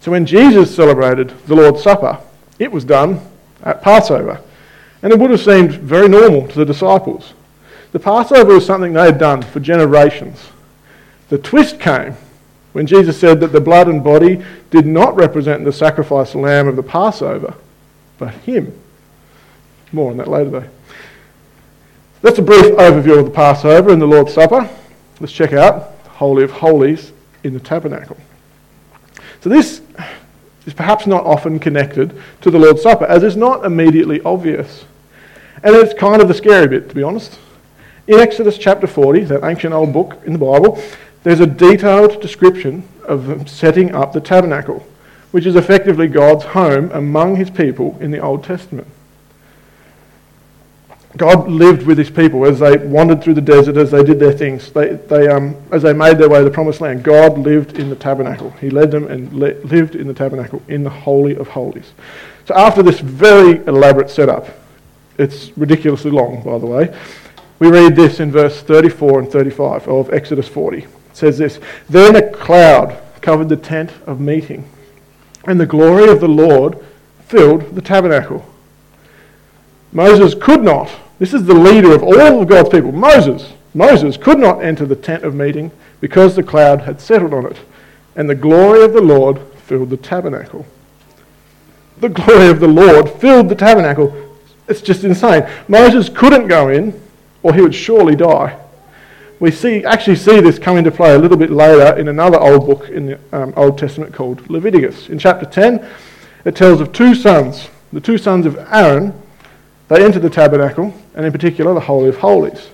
So 0.00 0.10
when 0.10 0.26
Jesus 0.26 0.74
celebrated 0.74 1.30
the 1.46 1.54
Lord's 1.54 1.82
Supper, 1.82 2.18
it 2.58 2.72
was 2.72 2.84
done 2.84 3.20
at 3.62 3.82
Passover. 3.82 4.40
And 5.02 5.12
it 5.12 5.18
would 5.18 5.30
have 5.30 5.40
seemed 5.40 5.72
very 5.72 6.08
normal 6.08 6.48
to 6.48 6.58
the 6.58 6.64
disciples. 6.64 7.34
The 7.92 8.00
Passover 8.00 8.54
was 8.54 8.66
something 8.66 8.92
they 8.92 9.04
had 9.04 9.18
done 9.18 9.42
for 9.42 9.60
generations. 9.60 10.48
The 11.28 11.38
twist 11.38 11.80
came 11.80 12.14
when 12.72 12.86
Jesus 12.86 13.18
said 13.18 13.40
that 13.40 13.52
the 13.52 13.60
blood 13.60 13.88
and 13.88 14.02
body 14.04 14.44
did 14.70 14.86
not 14.86 15.16
represent 15.16 15.64
the 15.64 15.72
sacrificed 15.72 16.34
lamb 16.34 16.68
of 16.68 16.76
the 16.76 16.82
Passover, 16.82 17.54
but 18.18 18.34
him. 18.34 18.78
More 19.92 20.10
on 20.10 20.16
that 20.18 20.28
later, 20.28 20.50
though. 20.50 20.68
That's 22.20 22.38
a 22.38 22.42
brief 22.42 22.74
overview 22.76 23.18
of 23.18 23.26
the 23.26 23.30
Passover 23.30 23.90
and 23.90 24.02
the 24.02 24.06
Lord's 24.06 24.34
Supper. 24.34 24.68
Let's 25.20 25.32
check 25.32 25.52
out 25.52 25.92
Holy 26.08 26.44
of 26.44 26.50
Holies 26.50 27.12
in 27.44 27.54
the 27.54 27.60
tabernacle. 27.60 28.16
So, 29.40 29.48
this 29.48 29.80
is 30.66 30.74
perhaps 30.74 31.06
not 31.06 31.24
often 31.24 31.58
connected 31.58 32.20
to 32.40 32.50
the 32.50 32.58
Lord's 32.58 32.82
Supper, 32.82 33.06
as 33.06 33.22
it's 33.22 33.36
not 33.36 33.64
immediately 33.64 34.20
obvious. 34.22 34.84
And 35.62 35.74
it's 35.74 35.94
kind 35.94 36.20
of 36.20 36.28
the 36.28 36.34
scary 36.34 36.68
bit, 36.68 36.88
to 36.88 36.94
be 36.94 37.02
honest. 37.02 37.38
In 38.06 38.18
Exodus 38.18 38.58
chapter 38.58 38.86
40, 38.86 39.24
that 39.24 39.44
ancient 39.44 39.74
old 39.74 39.92
book 39.92 40.20
in 40.24 40.32
the 40.32 40.38
Bible, 40.38 40.82
there's 41.24 41.40
a 41.40 41.46
detailed 41.46 42.20
description 42.20 42.86
of 43.04 43.48
setting 43.48 43.94
up 43.94 44.12
the 44.12 44.20
tabernacle, 44.20 44.86
which 45.30 45.46
is 45.46 45.56
effectively 45.56 46.06
God's 46.06 46.44
home 46.44 46.90
among 46.92 47.36
his 47.36 47.50
people 47.50 47.96
in 48.00 48.10
the 48.10 48.18
Old 48.18 48.44
Testament. 48.44 48.88
God 51.18 51.48
lived 51.50 51.84
with 51.84 51.98
his 51.98 52.10
people 52.10 52.46
as 52.46 52.60
they 52.60 52.76
wandered 52.76 53.22
through 53.22 53.34
the 53.34 53.40
desert, 53.40 53.76
as 53.76 53.90
they 53.90 54.04
did 54.04 54.20
their 54.20 54.32
things, 54.32 54.70
they, 54.70 54.94
they, 54.94 55.28
um, 55.28 55.56
as 55.72 55.82
they 55.82 55.92
made 55.92 56.16
their 56.16 56.28
way 56.28 56.38
to 56.38 56.44
the 56.44 56.50
promised 56.50 56.80
land. 56.80 57.02
God 57.02 57.36
lived 57.36 57.78
in 57.78 57.90
the 57.90 57.96
tabernacle. 57.96 58.50
He 58.52 58.70
led 58.70 58.90
them 58.90 59.08
and 59.08 59.32
le- 59.32 59.58
lived 59.64 59.96
in 59.96 60.06
the 60.06 60.14
tabernacle, 60.14 60.62
in 60.68 60.84
the 60.84 60.90
Holy 60.90 61.36
of 61.36 61.48
Holies. 61.48 61.92
So 62.46 62.54
after 62.54 62.82
this 62.82 63.00
very 63.00 63.56
elaborate 63.66 64.10
setup, 64.10 64.48
it's 65.18 65.50
ridiculously 65.58 66.12
long, 66.12 66.42
by 66.42 66.58
the 66.58 66.66
way, 66.66 66.96
we 67.58 67.68
read 67.68 67.96
this 67.96 68.20
in 68.20 68.30
verse 68.30 68.62
34 68.62 69.18
and 69.20 69.30
35 69.30 69.88
of 69.88 70.12
Exodus 70.12 70.46
40. 70.46 70.78
It 70.78 70.88
says 71.12 71.38
this 71.38 71.58
Then 71.88 72.14
a 72.14 72.30
cloud 72.30 72.96
covered 73.20 73.48
the 73.48 73.56
tent 73.56 73.92
of 74.06 74.20
meeting, 74.20 74.68
and 75.44 75.58
the 75.58 75.66
glory 75.66 76.08
of 76.08 76.20
the 76.20 76.28
Lord 76.28 76.78
filled 77.26 77.74
the 77.74 77.82
tabernacle. 77.82 78.46
Moses 79.92 80.34
could 80.40 80.62
not, 80.62 80.90
this 81.18 81.34
is 81.34 81.44
the 81.44 81.54
leader 81.54 81.92
of 81.92 82.02
all 82.02 82.42
of 82.42 82.48
God's 82.48 82.68
people, 82.68 82.92
Moses. 82.92 83.52
Moses 83.74 84.16
could 84.16 84.38
not 84.38 84.62
enter 84.62 84.86
the 84.86 84.96
tent 84.96 85.24
of 85.24 85.34
meeting 85.34 85.70
because 86.00 86.36
the 86.36 86.42
cloud 86.42 86.82
had 86.82 87.00
settled 87.00 87.34
on 87.34 87.46
it, 87.46 87.56
and 88.16 88.28
the 88.28 88.34
glory 88.34 88.82
of 88.84 88.92
the 88.92 89.00
Lord 89.00 89.40
filled 89.64 89.90
the 89.90 89.96
tabernacle. 89.96 90.66
The 91.98 92.08
glory 92.08 92.48
of 92.48 92.60
the 92.60 92.68
Lord 92.68 93.10
filled 93.10 93.48
the 93.48 93.54
tabernacle. 93.54 94.36
It's 94.68 94.80
just 94.80 95.04
insane. 95.04 95.48
Moses 95.66 96.08
couldn't 96.08 96.46
go 96.46 96.68
in, 96.68 97.00
or 97.42 97.54
he 97.54 97.60
would 97.60 97.74
surely 97.74 98.14
die. 98.14 98.58
We 99.40 99.50
see, 99.50 99.84
actually 99.84 100.16
see 100.16 100.40
this 100.40 100.58
come 100.58 100.76
into 100.76 100.90
play 100.90 101.14
a 101.14 101.18
little 101.18 101.36
bit 101.36 101.50
later 101.50 101.96
in 101.96 102.08
another 102.08 102.40
old 102.40 102.66
book 102.66 102.88
in 102.88 103.06
the 103.06 103.20
um, 103.32 103.52
Old 103.56 103.78
Testament 103.78 104.12
called 104.12 104.48
Leviticus. 104.50 105.08
In 105.08 105.18
chapter 105.18 105.46
10, 105.46 105.88
it 106.44 106.56
tells 106.56 106.80
of 106.80 106.92
two 106.92 107.14
sons, 107.14 107.68
the 107.92 108.00
two 108.00 108.18
sons 108.18 108.46
of 108.46 108.56
Aaron, 108.72 109.14
they 109.88 110.04
enter 110.04 110.18
the 110.18 110.30
tabernacle, 110.30 110.94
and 111.14 111.24
in 111.24 111.32
particular 111.32 111.74
the 111.74 111.80
Holy 111.80 112.08
of 112.08 112.18
Holies. 112.18 112.68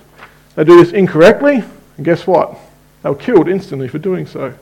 They 0.55 0.63
do 0.63 0.83
this 0.83 0.93
incorrectly, 0.93 1.63
and 1.97 2.05
guess 2.05 2.27
what? 2.27 2.57
They 3.01 3.09
were 3.09 3.15
killed 3.15 3.47
instantly 3.47 3.87
for 3.87 3.99
doing 3.99 4.25
so. 4.25 4.53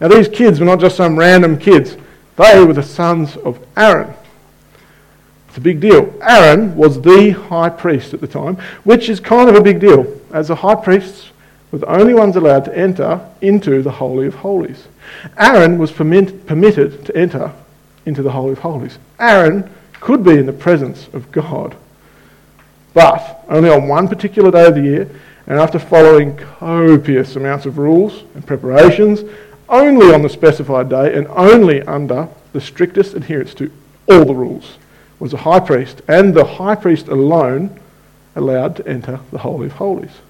Now, 0.00 0.08
these 0.08 0.28
kids 0.28 0.58
were 0.58 0.66
not 0.66 0.80
just 0.80 0.96
some 0.96 1.18
random 1.18 1.58
kids, 1.58 1.96
they 2.36 2.64
were 2.64 2.72
the 2.72 2.82
sons 2.82 3.36
of 3.36 3.64
Aaron. 3.76 4.12
It's 5.48 5.58
a 5.58 5.60
big 5.60 5.78
deal. 5.78 6.12
Aaron 6.20 6.74
was 6.74 7.00
the 7.00 7.30
high 7.30 7.68
priest 7.68 8.12
at 8.12 8.20
the 8.20 8.26
time, 8.26 8.56
which 8.82 9.08
is 9.08 9.20
kind 9.20 9.48
of 9.48 9.54
a 9.54 9.62
big 9.62 9.78
deal, 9.78 10.20
as 10.32 10.48
the 10.48 10.56
high 10.56 10.74
priests 10.74 11.30
were 11.70 11.78
the 11.78 11.86
only 11.86 12.12
ones 12.12 12.34
allowed 12.34 12.64
to 12.64 12.76
enter 12.76 13.20
into 13.40 13.82
the 13.82 13.92
Holy 13.92 14.26
of 14.26 14.34
Holies. 14.34 14.88
Aaron 15.38 15.78
was 15.78 15.92
permit, 15.92 16.46
permitted 16.46 17.04
to 17.06 17.16
enter 17.16 17.52
into 18.04 18.22
the 18.22 18.32
Holy 18.32 18.52
of 18.52 18.58
Holies. 18.58 18.98
Aaron 19.20 19.72
could 20.04 20.22
be 20.22 20.36
in 20.36 20.44
the 20.44 20.52
presence 20.52 21.08
of 21.14 21.32
God. 21.32 21.74
But 22.92 23.42
only 23.48 23.70
on 23.70 23.88
one 23.88 24.06
particular 24.06 24.50
day 24.50 24.66
of 24.66 24.74
the 24.74 24.82
year, 24.82 25.10
and 25.46 25.58
after 25.58 25.78
following 25.78 26.36
copious 26.36 27.36
amounts 27.36 27.64
of 27.64 27.78
rules 27.78 28.24
and 28.34 28.46
preparations, 28.46 29.24
only 29.70 30.12
on 30.12 30.20
the 30.20 30.28
specified 30.28 30.90
day 30.90 31.16
and 31.16 31.26
only 31.28 31.80
under 31.84 32.28
the 32.52 32.60
strictest 32.60 33.14
adherence 33.14 33.54
to 33.54 33.72
all 34.06 34.26
the 34.26 34.34
rules, 34.34 34.76
was 35.20 35.30
the 35.30 35.38
high 35.38 35.60
priest, 35.60 36.02
and 36.06 36.34
the 36.34 36.44
high 36.44 36.74
priest 36.74 37.08
alone, 37.08 37.80
allowed 38.36 38.76
to 38.76 38.86
enter 38.86 39.20
the 39.32 39.38
Holy 39.38 39.68
of 39.68 39.72
Holies. 39.72 40.20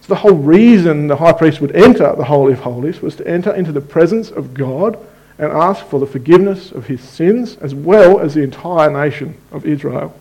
So 0.00 0.08
the 0.08 0.16
whole 0.16 0.34
reason 0.34 1.06
the 1.06 1.14
high 1.14 1.34
priest 1.34 1.60
would 1.60 1.76
enter 1.76 2.16
the 2.16 2.24
Holy 2.24 2.54
of 2.54 2.60
Holies 2.60 3.00
was 3.00 3.14
to 3.14 3.28
enter 3.28 3.54
into 3.54 3.70
the 3.70 3.80
presence 3.80 4.32
of 4.32 4.54
God 4.54 4.98
and 5.38 5.52
ask 5.52 5.84
for 5.86 6.00
the 6.00 6.06
forgiveness 6.06 6.72
of 6.72 6.86
his 6.86 7.00
sins 7.00 7.56
as 7.56 7.74
well 7.74 8.20
as 8.20 8.34
the 8.34 8.42
entire 8.42 8.90
nation 8.90 9.36
of 9.52 9.66
Israel. 9.66 10.18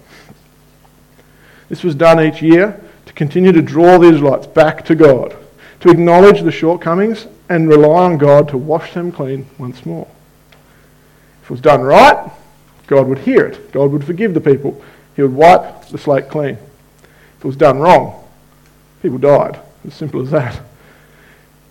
This 1.70 1.84
was 1.84 1.96
done 1.96 2.20
each 2.20 2.42
year 2.42 2.80
to 3.06 3.14
continue 3.14 3.52
to 3.52 3.62
draw 3.62 3.98
the 3.98 4.10
Israelites 4.10 4.48
back 4.48 4.86
to 4.86 4.96
God, 4.96 5.36
to 5.80 5.90
acknowledge 5.90 6.42
the 6.42 6.52
shortcomings 6.52 7.28
and 7.50 7.70
rely 7.70 8.04
on 8.04 8.18
God 8.18 8.50
to 8.50 8.58
wash 8.58 8.94
them 8.94 9.12
clean 9.12 9.48
once 9.58 9.86
more. 9.86 10.08
If 11.42 11.46
it 11.46 11.52
was 11.52 11.62
done 11.62 11.82
right, 11.82 12.32
God 12.88 13.08
would 13.08 13.20
hear 13.20 13.46
it. 13.46 13.72
God 13.72 13.92
would 13.92 14.04
forgive 14.04 14.34
the 14.34 14.42
people. 14.42 14.84
He 15.16 15.22
would 15.22 15.34
wipe 15.34 15.88
the 15.88 15.98
slate 15.98 16.30
clean. 16.30 16.56
If 16.56 17.40
it 17.40 17.46
was 17.46 17.56
done 17.56 17.80
wrong, 17.80 18.24
people 19.02 19.18
died. 19.18 19.60
As 19.86 19.94
simple 19.94 20.22
as 20.22 20.32
that. 20.32 20.62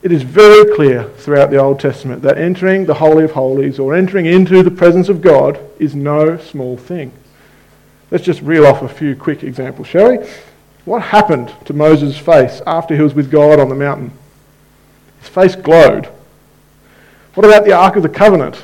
It 0.04 0.12
is 0.12 0.22
very 0.22 0.76
clear 0.76 1.04
throughout 1.16 1.50
the 1.50 1.56
Old 1.56 1.80
Testament 1.80 2.20
that 2.20 2.36
entering 2.36 2.84
the 2.84 2.92
Holy 2.92 3.24
of 3.24 3.32
Holies 3.32 3.78
or 3.78 3.94
entering 3.94 4.26
into 4.26 4.62
the 4.62 4.70
presence 4.70 5.08
of 5.08 5.22
God 5.22 5.58
is 5.78 5.94
no 5.94 6.36
small 6.36 6.76
thing. 6.76 7.10
Let's 8.10 8.22
just 8.22 8.42
reel 8.42 8.66
off 8.66 8.82
a 8.82 8.88
few 8.88 9.16
quick 9.16 9.42
examples, 9.42 9.86
shall 9.86 10.10
we? 10.10 10.26
What 10.84 11.00
happened 11.00 11.54
to 11.64 11.72
Moses' 11.72 12.18
face 12.18 12.60
after 12.66 12.94
he 12.94 13.00
was 13.00 13.14
with 13.14 13.30
God 13.30 13.58
on 13.58 13.70
the 13.70 13.74
mountain? 13.74 14.12
His 15.20 15.30
face 15.30 15.56
glowed. 15.56 16.10
What 17.32 17.46
about 17.46 17.64
the 17.64 17.72
Ark 17.72 17.96
of 17.96 18.02
the 18.02 18.10
Covenant? 18.10 18.62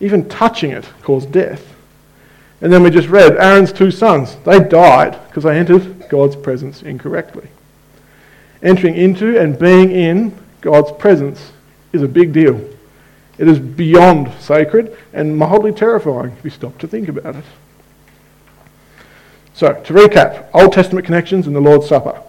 Even 0.00 0.26
touching 0.26 0.70
it 0.70 0.88
caused 1.02 1.32
death. 1.32 1.74
And 2.62 2.72
then 2.72 2.82
we 2.82 2.88
just 2.88 3.08
read 3.08 3.36
Aaron's 3.36 3.74
two 3.74 3.90
sons. 3.90 4.36
They 4.46 4.58
died 4.58 5.18
because 5.28 5.44
they 5.44 5.58
entered 5.58 6.08
God's 6.08 6.34
presence 6.34 6.82
incorrectly 6.82 7.50
entering 8.64 8.96
into 8.96 9.38
and 9.38 9.58
being 9.58 9.90
in 9.90 10.36
God's 10.60 10.90
presence 10.92 11.52
is 11.92 12.02
a 12.02 12.08
big 12.08 12.32
deal. 12.32 12.60
It 13.36 13.48
is 13.48 13.58
beyond 13.58 14.32
sacred 14.40 14.96
and 15.12 15.36
mildly 15.36 15.72
terrifying 15.72 16.32
if 16.38 16.44
you 16.44 16.50
stop 16.50 16.78
to 16.78 16.88
think 16.88 17.08
about 17.08 17.36
it. 17.36 17.44
So, 19.52 19.74
to 19.74 19.92
recap 19.92 20.48
Old 20.52 20.72
Testament 20.72 21.04
connections 21.06 21.46
and 21.46 21.54
the 21.54 21.60
Lord's 21.60 21.86
Supper. 21.86 22.20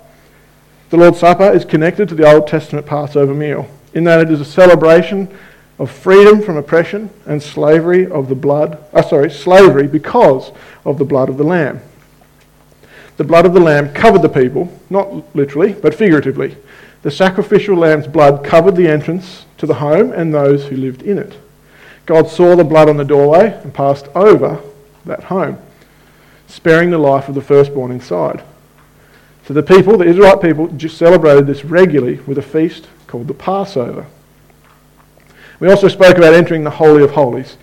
The 0.89 0.97
Lord's 0.97 1.19
Supper 1.19 1.51
is 1.51 1.65
connected 1.65 2.09
to 2.09 2.15
the 2.15 2.31
Old 2.31 2.47
Testament 2.47 2.85
Passover 2.85 3.33
meal 3.33 3.67
in 3.93 4.03
that 4.03 4.21
it 4.21 4.29
is 4.29 4.41
a 4.41 4.45
celebration 4.45 5.35
of 5.79 5.89
freedom 5.89 6.41
from 6.41 6.57
oppression 6.57 7.09
and 7.25 7.41
slavery 7.41 8.05
of 8.07 8.29
the 8.29 8.35
blood, 8.35 8.83
oh, 8.93 9.01
sorry, 9.01 9.31
slavery 9.31 9.87
because 9.87 10.51
of 10.85 10.97
the 10.97 11.05
blood 11.05 11.29
of 11.29 11.37
the 11.37 11.43
Lamb 11.43 11.81
the 13.17 13.23
blood 13.23 13.45
of 13.45 13.53
the 13.53 13.59
lamb 13.59 13.93
covered 13.93 14.21
the 14.21 14.29
people, 14.29 14.71
not 14.89 15.35
literally, 15.35 15.73
but 15.73 15.95
figuratively. 15.95 16.57
The 17.01 17.11
sacrificial 17.11 17.77
lamb's 17.77 18.07
blood 18.07 18.43
covered 18.43 18.75
the 18.75 18.87
entrance 18.87 19.45
to 19.57 19.65
the 19.65 19.75
home 19.75 20.11
and 20.11 20.33
those 20.33 20.65
who 20.65 20.75
lived 20.75 21.01
in 21.03 21.17
it. 21.17 21.37
God 22.05 22.29
saw 22.29 22.55
the 22.55 22.63
blood 22.63 22.89
on 22.89 22.97
the 22.97 23.03
doorway 23.03 23.59
and 23.63 23.73
passed 23.73 24.07
over 24.15 24.61
that 25.05 25.25
home, 25.25 25.57
sparing 26.47 26.89
the 26.89 26.97
life 26.97 27.29
of 27.29 27.35
the 27.35 27.41
firstborn 27.41 27.91
inside. 27.91 28.43
So 29.47 29.53
the 29.53 29.63
people, 29.63 29.97
the 29.97 30.05
Israelite 30.05 30.41
people, 30.41 30.67
just 30.69 30.97
celebrated 30.97 31.45
this 31.45 31.63
regularly 31.63 32.19
with 32.21 32.37
a 32.37 32.43
feast 32.43 32.87
called 33.07 33.27
the 33.27 33.33
Passover. 33.33 34.07
We 35.59 35.69
also 35.69 35.87
spoke 35.87 36.17
about 36.17 36.33
entering 36.33 36.63
the 36.63 36.71
Holy 36.71 37.03
of 37.03 37.11
Holies. 37.11 37.57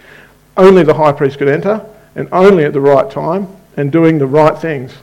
Only 0.56 0.82
the 0.82 0.94
high 0.94 1.12
priest 1.12 1.38
could 1.38 1.48
enter, 1.48 1.84
and 2.14 2.28
only 2.30 2.64
at 2.64 2.72
the 2.72 2.80
right 2.80 3.10
time, 3.10 3.48
and 3.76 3.90
doing 3.90 4.18
the 4.18 4.26
right 4.26 4.56
things. 4.56 4.94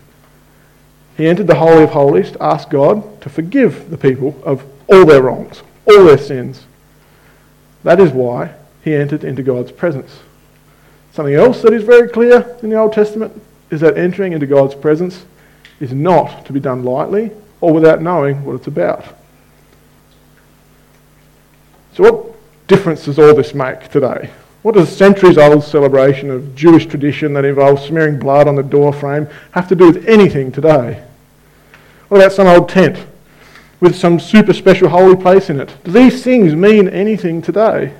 He 1.19 1.27
entered 1.27 1.47
the 1.47 1.55
Holy 1.55 1.83
of 1.83 1.89
Holies 1.89 2.31
to 2.31 2.41
ask 2.41 2.69
God 2.69 3.21
to 3.23 3.27
forgive 3.27 3.89
the 3.89 3.97
people 3.97 4.41
of 4.45 4.63
all 4.87 5.05
their 5.05 5.21
wrongs, 5.21 5.61
all 5.85 6.05
their 6.05 6.17
sins. 6.17 6.63
That 7.83 7.99
is 7.99 8.11
why 8.11 8.55
he 8.85 8.95
entered 8.95 9.25
into 9.25 9.43
God's 9.43 9.73
presence. 9.73 10.21
Something 11.11 11.35
else 11.35 11.61
that 11.61 11.73
is 11.73 11.83
very 11.83 12.07
clear 12.07 12.57
in 12.63 12.69
the 12.69 12.77
Old 12.77 12.93
Testament 12.93 13.33
is 13.69 13.81
that 13.81 13.97
entering 13.97 14.31
into 14.31 14.47
God's 14.47 14.75
presence 14.75 15.25
is 15.81 15.91
not 15.91 16.45
to 16.45 16.53
be 16.53 16.61
done 16.61 16.85
lightly 16.85 17.31
or 17.59 17.73
without 17.73 18.01
knowing 18.01 18.45
what 18.45 18.55
it's 18.55 18.67
about. 18.67 19.03
So, 21.95 22.03
what 22.03 22.67
difference 22.69 23.03
does 23.03 23.19
all 23.19 23.35
this 23.35 23.53
make 23.53 23.89
today? 23.89 24.29
What 24.61 24.75
does 24.75 24.87
centuries 24.87 25.37
old 25.37 25.65
celebration 25.65 26.31
of 26.31 26.55
Jewish 26.55 26.85
tradition 26.85 27.33
that 27.33 27.43
involves 27.43 27.83
smearing 27.83 28.19
blood 28.19 28.47
on 28.47 28.55
the 28.55 28.63
door 28.63 28.93
frame 28.93 29.27
have 29.51 29.67
to 29.67 29.75
do 29.75 29.91
with 29.91 30.07
anything 30.07 30.53
today? 30.53 31.03
What 32.09 32.21
about 32.21 32.33
some 32.33 32.47
old 32.47 32.69
tent 32.69 33.05
with 33.79 33.95
some 33.95 34.19
super 34.19 34.51
special 34.51 34.89
holy 34.89 35.15
place 35.15 35.49
in 35.51 35.59
it? 35.59 35.75
Do 35.83 35.91
these 35.91 36.23
things 36.23 36.55
mean 36.55 36.89
anything 36.89 37.41
today? 37.41 37.93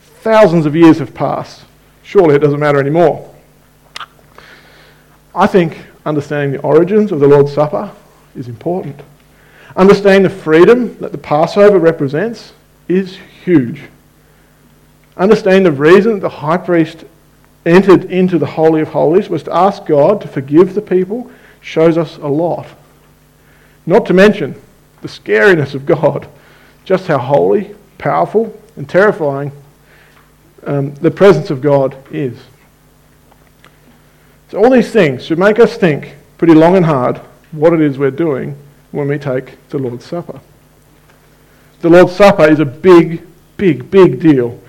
Thousands 0.00 0.66
of 0.66 0.74
years 0.74 0.98
have 0.98 1.14
passed. 1.14 1.62
Surely 2.02 2.34
it 2.34 2.40
doesn't 2.40 2.58
matter 2.58 2.80
anymore. 2.80 3.32
I 5.34 5.46
think 5.46 5.78
understanding 6.04 6.50
the 6.50 6.66
origins 6.66 7.12
of 7.12 7.20
the 7.20 7.28
Lord's 7.28 7.52
Supper 7.52 7.92
is 8.34 8.48
important. 8.48 9.00
Understanding 9.76 10.24
the 10.24 10.30
freedom 10.30 10.98
that 10.98 11.12
the 11.12 11.18
Passover 11.18 11.78
represents 11.78 12.52
is 12.88 13.18
huge. 13.44 13.82
Understanding 15.16 15.62
the 15.62 15.72
reason 15.72 16.18
the 16.18 16.28
high 16.28 16.56
priest 16.56 17.04
entered 17.64 18.06
into 18.06 18.36
the 18.38 18.46
Holy 18.46 18.80
of 18.80 18.88
Holies 18.88 19.28
was 19.28 19.44
to 19.44 19.54
ask 19.54 19.86
God 19.86 20.20
to 20.22 20.28
forgive 20.28 20.74
the 20.74 20.82
people 20.82 21.30
shows 21.60 21.96
us 21.96 22.16
a 22.16 22.26
lot. 22.26 22.66
Not 23.88 24.04
to 24.08 24.12
mention 24.12 24.54
the 25.00 25.08
scariness 25.08 25.74
of 25.74 25.86
God, 25.86 26.28
just 26.84 27.06
how 27.06 27.16
holy, 27.16 27.74
powerful, 27.96 28.54
and 28.76 28.86
terrifying 28.86 29.50
um, 30.66 30.92
the 30.96 31.10
presence 31.10 31.48
of 31.48 31.62
God 31.62 31.96
is. 32.10 32.38
So, 34.50 34.62
all 34.62 34.68
these 34.68 34.90
things 34.90 35.24
should 35.24 35.38
make 35.38 35.58
us 35.58 35.78
think 35.78 36.16
pretty 36.36 36.52
long 36.52 36.76
and 36.76 36.84
hard 36.84 37.16
what 37.50 37.72
it 37.72 37.80
is 37.80 37.96
we're 37.96 38.10
doing 38.10 38.58
when 38.90 39.08
we 39.08 39.16
take 39.16 39.56
the 39.70 39.78
Lord's 39.78 40.04
Supper. 40.04 40.38
The 41.80 41.88
Lord's 41.88 42.14
Supper 42.14 42.46
is 42.46 42.60
a 42.60 42.66
big, 42.66 43.26
big, 43.56 43.90
big 43.90 44.20
deal. 44.20 44.60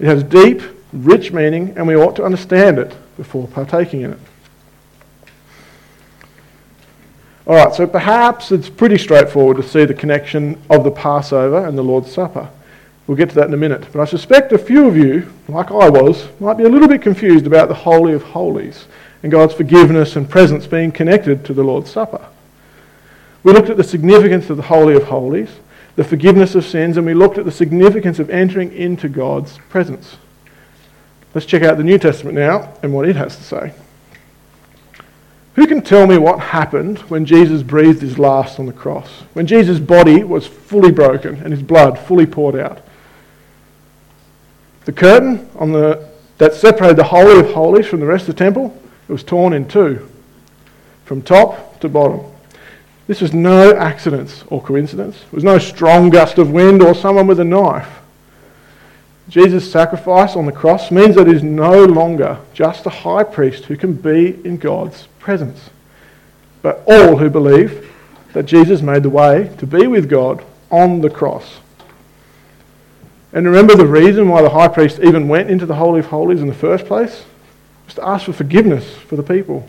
It 0.00 0.06
has 0.06 0.24
deep, 0.24 0.62
rich 0.92 1.30
meaning, 1.30 1.74
and 1.76 1.86
we 1.86 1.94
ought 1.94 2.16
to 2.16 2.24
understand 2.24 2.80
it 2.80 2.96
before 3.16 3.46
partaking 3.46 4.00
in 4.00 4.14
it. 4.14 4.20
All 7.46 7.54
right, 7.54 7.74
so 7.74 7.86
perhaps 7.86 8.52
it's 8.52 8.70
pretty 8.70 8.96
straightforward 8.96 9.58
to 9.58 9.62
see 9.62 9.84
the 9.84 9.92
connection 9.92 10.58
of 10.70 10.82
the 10.82 10.90
Passover 10.90 11.66
and 11.66 11.76
the 11.76 11.82
Lord's 11.82 12.10
Supper. 12.10 12.48
We'll 13.06 13.18
get 13.18 13.28
to 13.28 13.34
that 13.34 13.48
in 13.48 13.54
a 13.54 13.58
minute. 13.58 13.86
But 13.92 14.00
I 14.00 14.06
suspect 14.06 14.52
a 14.52 14.58
few 14.58 14.88
of 14.88 14.96
you, 14.96 15.30
like 15.46 15.70
I 15.70 15.90
was, 15.90 16.26
might 16.40 16.56
be 16.56 16.64
a 16.64 16.70
little 16.70 16.88
bit 16.88 17.02
confused 17.02 17.46
about 17.46 17.68
the 17.68 17.74
Holy 17.74 18.14
of 18.14 18.22
Holies 18.22 18.86
and 19.22 19.30
God's 19.30 19.52
forgiveness 19.52 20.16
and 20.16 20.28
presence 20.28 20.66
being 20.66 20.90
connected 20.90 21.44
to 21.44 21.52
the 21.52 21.62
Lord's 21.62 21.90
Supper. 21.90 22.26
We 23.42 23.52
looked 23.52 23.68
at 23.68 23.76
the 23.76 23.84
significance 23.84 24.48
of 24.48 24.56
the 24.56 24.62
Holy 24.62 24.94
of 24.94 25.04
Holies, 25.04 25.50
the 25.96 26.04
forgiveness 26.04 26.54
of 26.54 26.64
sins, 26.64 26.96
and 26.96 27.04
we 27.04 27.12
looked 27.12 27.36
at 27.36 27.44
the 27.44 27.52
significance 27.52 28.18
of 28.18 28.30
entering 28.30 28.72
into 28.72 29.10
God's 29.10 29.58
presence. 29.68 30.16
Let's 31.34 31.46
check 31.46 31.62
out 31.62 31.76
the 31.76 31.84
New 31.84 31.98
Testament 31.98 32.36
now 32.36 32.72
and 32.82 32.94
what 32.94 33.06
it 33.06 33.16
has 33.16 33.36
to 33.36 33.42
say. 33.42 33.74
Who 35.54 35.66
can 35.68 35.82
tell 35.82 36.06
me 36.06 36.18
what 36.18 36.40
happened 36.40 36.98
when 37.10 37.24
Jesus 37.24 37.62
breathed 37.62 38.02
his 38.02 38.18
last 38.18 38.58
on 38.58 38.66
the 38.66 38.72
cross? 38.72 39.22
When 39.34 39.46
Jesus' 39.46 39.78
body 39.78 40.24
was 40.24 40.46
fully 40.46 40.90
broken 40.90 41.36
and 41.36 41.52
his 41.52 41.62
blood 41.62 41.98
fully 41.98 42.26
poured 42.26 42.56
out? 42.56 42.80
The 44.84 44.92
curtain 44.92 45.48
on 45.54 45.72
the, 45.72 46.08
that 46.38 46.54
separated 46.54 46.96
the 46.96 47.04
Holy 47.04 47.38
of 47.38 47.54
Holies 47.54 47.86
from 47.86 48.00
the 48.00 48.06
rest 48.06 48.28
of 48.28 48.34
the 48.34 48.44
temple, 48.44 48.76
it 49.08 49.12
was 49.12 49.22
torn 49.22 49.52
in 49.52 49.68
two, 49.68 50.08
from 51.04 51.22
top 51.22 51.78
to 51.80 51.88
bottom. 51.88 52.20
This 53.06 53.20
was 53.20 53.32
no 53.32 53.76
accident 53.76 54.44
or 54.48 54.60
coincidence. 54.60 55.22
It 55.22 55.32
was 55.32 55.44
no 55.44 55.58
strong 55.58 56.10
gust 56.10 56.38
of 56.38 56.50
wind 56.50 56.82
or 56.82 56.94
someone 56.94 57.26
with 57.26 57.38
a 57.38 57.44
knife. 57.44 58.00
Jesus' 59.28 59.70
sacrifice 59.70 60.36
on 60.36 60.46
the 60.46 60.52
cross 60.52 60.90
means 60.90 61.14
that 61.14 61.26
he 61.26 61.34
is 61.34 61.42
no 61.42 61.84
longer 61.84 62.38
just 62.52 62.86
a 62.86 62.90
high 62.90 63.24
priest 63.24 63.64
who 63.66 63.76
can 63.76 63.94
be 63.94 64.38
in 64.44 64.56
God's 64.56 65.06
presence, 65.24 65.70
but 66.60 66.84
all 66.86 67.16
who 67.16 67.30
believe 67.30 67.90
that 68.34 68.44
Jesus 68.44 68.82
made 68.82 69.02
the 69.02 69.10
way 69.10 69.50
to 69.58 69.66
be 69.66 69.86
with 69.86 70.08
God 70.08 70.44
on 70.70 71.00
the 71.00 71.08
cross. 71.08 71.60
And 73.32 73.46
remember 73.46 73.74
the 73.74 73.86
reason 73.86 74.28
why 74.28 74.42
the 74.42 74.50
high 74.50 74.68
priest 74.68 75.00
even 75.00 75.26
went 75.26 75.50
into 75.50 75.66
the 75.66 75.74
Holy 75.74 76.00
of 76.00 76.06
Holies 76.06 76.40
in 76.40 76.46
the 76.46 76.54
first 76.54 76.84
place? 76.84 77.24
Was 77.86 77.94
to 77.94 78.06
ask 78.06 78.26
for 78.26 78.32
forgiveness 78.32 78.96
for 78.96 79.16
the 79.16 79.22
people. 79.22 79.68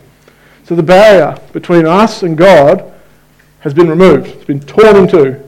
So 0.65 0.76
the 0.76 0.84
barrier 0.84 1.39
between 1.54 1.86
us 1.86 2.22
and 2.22 2.38
God 2.38 2.94
has 3.62 3.74
been 3.74 3.89
removed. 3.89 4.28
It's 4.28 4.46
been 4.46 4.60
torn 4.60 4.96
in 4.98 5.08
two. 5.08 5.41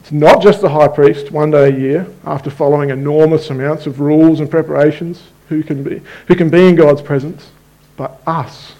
It's 0.00 0.12
not 0.12 0.42
just 0.42 0.60
the 0.60 0.68
high 0.68 0.88
priest 0.88 1.30
one 1.30 1.50
day 1.50 1.68
a 1.68 1.78
year 1.78 2.06
after 2.24 2.50
following 2.50 2.90
enormous 2.90 3.48
amounts 3.50 3.86
of 3.86 4.00
rules 4.00 4.40
and 4.40 4.50
preparations 4.50 5.22
who 5.48 5.62
can 5.62 5.82
be, 5.82 6.02
who 6.28 6.34
can 6.34 6.50
be 6.50 6.68
in 6.68 6.76
God's 6.76 7.02
presence, 7.02 7.50
but 7.96 8.20
us. 8.26 8.74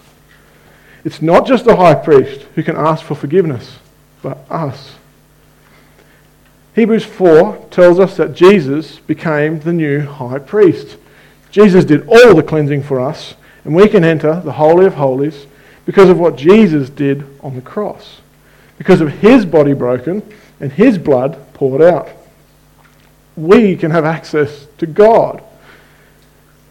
It's 1.03 1.21
not 1.21 1.47
just 1.47 1.65
the 1.65 1.75
high 1.75 1.95
priest 1.95 2.41
who 2.55 2.63
can 2.63 2.75
ask 2.75 3.03
for 3.03 3.15
forgiveness, 3.15 3.79
but 4.21 4.37
us. 4.49 4.95
Hebrews 6.75 7.05
4 7.05 7.67
tells 7.69 7.99
us 7.99 8.15
that 8.17 8.33
Jesus 8.33 8.99
became 8.99 9.59
the 9.59 9.73
new 9.73 10.01
high 10.01 10.39
priest. 10.39 10.97
Jesus 11.49 11.83
did 11.83 12.07
all 12.07 12.33
the 12.33 12.43
cleansing 12.43 12.83
for 12.83 12.99
us, 12.99 13.35
and 13.65 13.75
we 13.75 13.89
can 13.89 14.03
enter 14.03 14.39
the 14.39 14.53
Holy 14.53 14.85
of 14.85 14.93
Holies 14.93 15.47
because 15.85 16.09
of 16.09 16.19
what 16.19 16.37
Jesus 16.37 16.89
did 16.89 17.25
on 17.41 17.55
the 17.55 17.61
cross. 17.61 18.21
Because 18.77 19.01
of 19.01 19.09
his 19.19 19.45
body 19.45 19.73
broken 19.73 20.23
and 20.59 20.71
his 20.71 20.97
blood 20.97 21.37
poured 21.53 21.81
out. 21.81 22.09
We 23.35 23.75
can 23.75 23.91
have 23.91 24.05
access 24.05 24.67
to 24.77 24.85
God. 24.85 25.43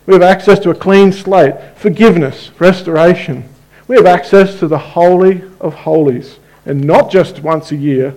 We 0.06 0.14
have 0.14 0.22
access 0.22 0.58
to 0.60 0.70
a 0.70 0.74
clean 0.74 1.12
slate, 1.12 1.54
forgiveness, 1.76 2.50
restoration. 2.58 3.48
We 3.90 3.96
have 3.96 4.07
access 4.07 4.57
to 4.61 4.68
the 4.68 4.79
Holy 4.79 5.42
of 5.59 5.74
Holies, 5.74 6.38
and 6.64 6.85
not 6.85 7.11
just 7.11 7.40
once 7.40 7.72
a 7.72 7.76
year, 7.76 8.14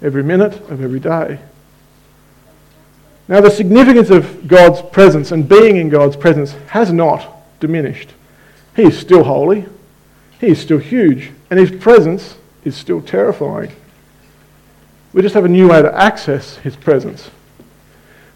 every 0.00 0.22
minute 0.22 0.52
of 0.70 0.80
every 0.80 1.00
day. 1.00 1.40
Now, 3.26 3.40
the 3.40 3.50
significance 3.50 4.08
of 4.08 4.46
God's 4.46 4.82
presence 4.82 5.32
and 5.32 5.48
being 5.48 5.78
in 5.78 5.88
God's 5.88 6.14
presence 6.14 6.52
has 6.68 6.92
not 6.92 7.26
diminished. 7.58 8.10
He 8.76 8.84
is 8.84 8.96
still 8.96 9.24
holy, 9.24 9.66
He 10.38 10.46
is 10.46 10.60
still 10.60 10.78
huge, 10.78 11.32
and 11.50 11.58
His 11.58 11.72
presence 11.72 12.36
is 12.64 12.76
still 12.76 13.02
terrifying. 13.02 13.72
We 15.12 15.22
just 15.22 15.34
have 15.34 15.44
a 15.44 15.48
new 15.48 15.70
way 15.70 15.82
to 15.82 15.92
access 15.92 16.58
his 16.58 16.76
presence. 16.76 17.32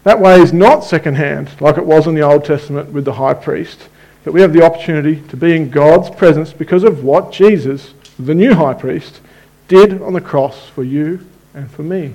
That 0.03 0.19
way 0.19 0.41
is 0.41 0.51
not 0.51 0.83
secondhand, 0.83 1.51
like 1.61 1.77
it 1.77 1.85
was 1.85 2.05
in 2.05 2.15
the 2.15 2.21
Old 2.21 2.43
Testament 2.43 2.91
with 2.91 3.05
the 3.05 3.13
high 3.13 3.35
priest, 3.35 3.87
but 4.23 4.33
we 4.33 4.41
have 4.41 4.53
the 4.53 4.63
opportunity 4.63 5.21
to 5.29 5.37
be 5.37 5.55
in 5.55 5.69
God's 5.69 6.09
presence 6.09 6.53
because 6.53 6.83
of 6.83 7.03
what 7.03 7.31
Jesus, 7.31 7.93
the 8.19 8.35
new 8.35 8.53
high 8.53 8.73
priest, 8.73 9.19
did 9.67 10.01
on 10.01 10.13
the 10.13 10.21
cross 10.21 10.67
for 10.67 10.83
you 10.83 11.25
and 11.53 11.69
for 11.71 11.83
me. 11.83 12.13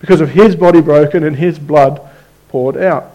Because 0.00 0.20
of 0.20 0.30
his 0.30 0.56
body 0.56 0.80
broken 0.80 1.24
and 1.24 1.36
his 1.36 1.58
blood 1.58 2.00
poured 2.48 2.76
out. 2.76 3.12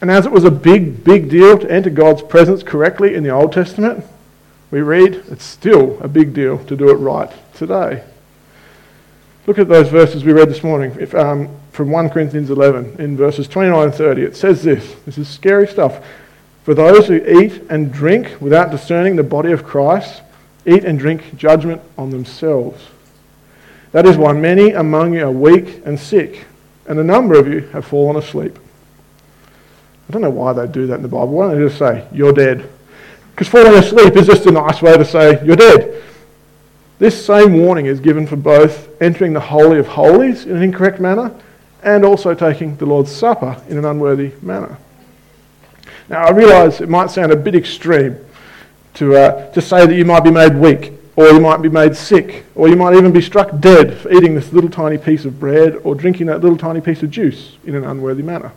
And 0.00 0.10
as 0.10 0.26
it 0.26 0.32
was 0.32 0.44
a 0.44 0.50
big, 0.50 1.04
big 1.04 1.28
deal 1.28 1.58
to 1.58 1.70
enter 1.70 1.90
God's 1.90 2.22
presence 2.22 2.62
correctly 2.62 3.14
in 3.14 3.22
the 3.22 3.30
Old 3.30 3.52
Testament, 3.52 4.04
we 4.70 4.80
read 4.80 5.24
it's 5.28 5.44
still 5.44 5.98
a 6.00 6.08
big 6.08 6.34
deal 6.34 6.62
to 6.66 6.76
do 6.76 6.90
it 6.90 6.94
right 6.94 7.30
today. 7.54 8.04
Look 9.46 9.58
at 9.58 9.68
those 9.68 9.88
verses 9.88 10.24
we 10.24 10.32
read 10.32 10.50
this 10.50 10.62
morning 10.62 10.94
if, 11.00 11.14
um, 11.14 11.48
from 11.78 11.92
1 11.92 12.10
Corinthians 12.10 12.50
11 12.50 12.96
in 12.98 13.16
verses 13.16 13.46
29 13.46 13.84
and 13.84 13.94
30. 13.94 14.22
It 14.22 14.36
says 14.36 14.64
this 14.64 14.96
this 15.06 15.16
is 15.16 15.28
scary 15.28 15.68
stuff. 15.68 16.04
For 16.64 16.74
those 16.74 17.06
who 17.06 17.24
eat 17.24 17.62
and 17.70 17.92
drink 17.92 18.36
without 18.40 18.72
discerning 18.72 19.14
the 19.14 19.22
body 19.22 19.52
of 19.52 19.62
Christ, 19.62 20.22
eat 20.66 20.82
and 20.82 20.98
drink 20.98 21.36
judgment 21.36 21.80
on 21.96 22.10
themselves. 22.10 22.84
That 23.92 24.06
is 24.06 24.16
why 24.16 24.32
many 24.32 24.72
among 24.72 25.14
you 25.14 25.24
are 25.24 25.30
weak 25.30 25.82
and 25.84 26.00
sick, 26.00 26.46
and 26.88 26.98
a 26.98 27.04
number 27.04 27.38
of 27.38 27.46
you 27.46 27.60
have 27.68 27.84
fallen 27.84 28.16
asleep. 28.16 28.58
I 30.08 30.12
don't 30.12 30.22
know 30.22 30.30
why 30.30 30.54
they 30.54 30.66
do 30.66 30.88
that 30.88 30.96
in 30.96 31.02
the 31.02 31.06
Bible. 31.06 31.28
Why 31.28 31.46
don't 31.46 31.60
they 31.60 31.68
just 31.68 31.78
say, 31.78 32.08
You're 32.10 32.32
dead? 32.32 32.68
Because 33.30 33.46
falling 33.46 33.74
asleep 33.74 34.16
is 34.16 34.26
just 34.26 34.46
a 34.46 34.50
nice 34.50 34.82
way 34.82 34.96
to 34.96 35.04
say, 35.04 35.40
You're 35.46 35.54
dead. 35.54 36.02
This 36.98 37.24
same 37.24 37.56
warning 37.56 37.86
is 37.86 38.00
given 38.00 38.26
for 38.26 38.34
both 38.34 39.00
entering 39.00 39.32
the 39.32 39.38
Holy 39.38 39.78
of 39.78 39.86
Holies 39.86 40.44
in 40.44 40.56
an 40.56 40.62
incorrect 40.64 40.98
manner 40.98 41.32
and 41.82 42.04
also 42.04 42.34
taking 42.34 42.76
the 42.76 42.86
Lord's 42.86 43.14
Supper 43.14 43.60
in 43.68 43.78
an 43.78 43.84
unworthy 43.84 44.32
manner. 44.42 44.78
Now, 46.08 46.24
I 46.24 46.30
realise 46.30 46.80
it 46.80 46.88
might 46.88 47.10
sound 47.10 47.32
a 47.32 47.36
bit 47.36 47.54
extreme 47.54 48.16
to, 48.94 49.16
uh, 49.16 49.52
to 49.52 49.60
say 49.60 49.86
that 49.86 49.94
you 49.94 50.04
might 50.04 50.24
be 50.24 50.30
made 50.30 50.54
weak, 50.54 50.92
or 51.16 51.26
you 51.28 51.40
might 51.40 51.60
be 51.60 51.68
made 51.68 51.96
sick, 51.96 52.44
or 52.54 52.68
you 52.68 52.76
might 52.76 52.94
even 52.96 53.12
be 53.12 53.20
struck 53.20 53.58
dead 53.60 53.98
for 53.98 54.12
eating 54.12 54.34
this 54.34 54.52
little 54.52 54.70
tiny 54.70 54.96
piece 54.96 55.24
of 55.24 55.38
bread 55.38 55.74
or 55.84 55.94
drinking 55.94 56.26
that 56.26 56.40
little 56.40 56.56
tiny 56.56 56.80
piece 56.80 57.02
of 57.02 57.10
juice 57.10 57.56
in 57.64 57.74
an 57.74 57.84
unworthy 57.84 58.22
manner. 58.22 58.52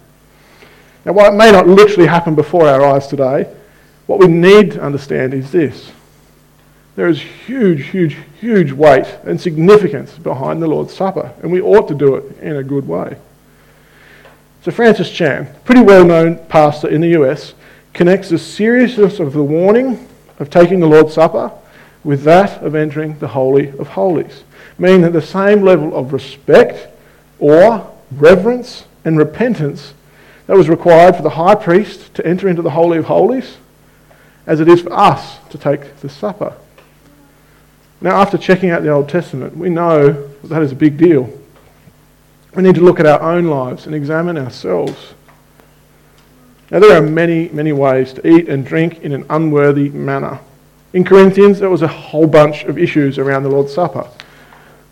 Now, 1.05 1.13
while 1.13 1.31
it 1.31 1.36
may 1.36 1.51
not 1.51 1.67
literally 1.67 2.07
happen 2.07 2.36
before 2.36 2.67
our 2.67 2.86
eyes 2.86 3.07
today, 3.07 3.51
what 4.05 4.19
we 4.19 4.27
need 4.27 4.71
to 4.73 4.81
understand 4.81 5.34
is 5.34 5.51
this. 5.51 5.91
There 6.95 7.08
is 7.08 7.21
huge, 7.21 7.88
huge, 7.88 8.17
huge 8.39 8.71
weight 8.71 9.06
and 9.23 9.39
significance 9.39 10.17
behind 10.17 10.62
the 10.62 10.67
Lord's 10.67 10.93
Supper, 10.93 11.32
and 11.41 11.51
we 11.51 11.62
ought 11.62 11.88
to 11.88 11.95
do 11.95 12.15
it 12.15 12.38
in 12.39 12.58
a 12.58 12.63
good 12.63 12.88
way. 12.88 13.17
So, 14.63 14.71
Francis 14.71 15.10
Chan, 15.10 15.47
pretty 15.63 15.82
well 15.82 16.06
known 16.06 16.38
pastor 16.47 16.88
in 16.89 17.01
the 17.01 17.19
US, 17.21 17.54
connects 17.93 18.30
the 18.30 18.38
seriousness 18.38 19.19
of 19.19 19.34
the 19.34 19.43
warning 19.43 20.08
of 20.39 20.49
taking 20.49 20.80
the 20.80 20.88
Lord's 20.88 21.13
Supper 21.13 21.51
with 22.04 22.23
that 22.23 22.62
of 22.62 22.75
entering 22.75 23.17
the 23.19 23.30
Holy 23.30 23.69
of 23.77 23.88
Holies, 23.89 24.43
meaning 24.77 25.01
that 25.01 25.13
the 25.13 25.21
same 25.21 25.62
level 25.62 25.95
of 25.95 26.13
respect, 26.13 26.88
awe, 27.39 27.86
reverence, 28.12 28.86
and 29.06 29.17
repentance 29.17 29.93
that 30.47 30.58
was 30.58 30.67
required 30.69 31.15
for 31.15 31.21
the 31.21 31.30
high 31.32 31.56
priest 31.56 32.13
to 32.15 32.25
enter 32.25 32.49
into 32.49 32.62
the 32.62 32.71
Holy 32.71 32.97
of 32.97 33.06
Holies 33.06 33.58
as 34.45 34.60
it 34.60 34.67
is 34.67 34.82
for 34.82 34.91
us 34.91 35.38
to 35.49 35.58
take 35.58 35.97
the 36.01 36.10
supper. 36.10 36.54
Now, 38.02 38.20
after 38.20 38.38
checking 38.38 38.72
out 38.72 38.82
the 38.82 38.90
Old 38.90 39.10
Testament, 39.10 39.56
we 39.56 39.70
know 39.70 40.12
that, 40.12 40.50
that 40.50 40.62
is 40.64 40.72
a 40.72 40.76
big 40.76 40.98
deal. 40.98 41.30
We 42.56 42.64
need 42.64 42.76
to 42.76 42.82
look 42.82 43.00
at 43.00 43.06
our 43.06 43.22
own 43.22 43.46
lives 43.46 43.86
and 43.86 43.94
examine 43.94 44.40
ourselves. 44.40 45.14
Now, 46.72 46.80
there 46.80 46.98
are 46.98 47.02
many, 47.02 47.50
many 47.50 47.72
ways 47.72 48.12
to 48.14 48.28
eat 48.28 48.50
and 48.50 48.66
drink 48.66 49.02
in 49.02 49.12
an 49.12 49.26
unworthy 49.30 49.90
manner. 49.90 50.40
In 50.94 51.04
Corinthians, 51.04 51.60
there 51.60 51.70
was 51.70 51.84
a 51.84 51.88
whole 51.88 52.28
bunch 52.28 52.64
of 52.64 52.78
issues 52.78 53.20
around 53.20 53.44
the 53.44 53.50
Lord's 53.50 53.74
Supper. 53.74 54.10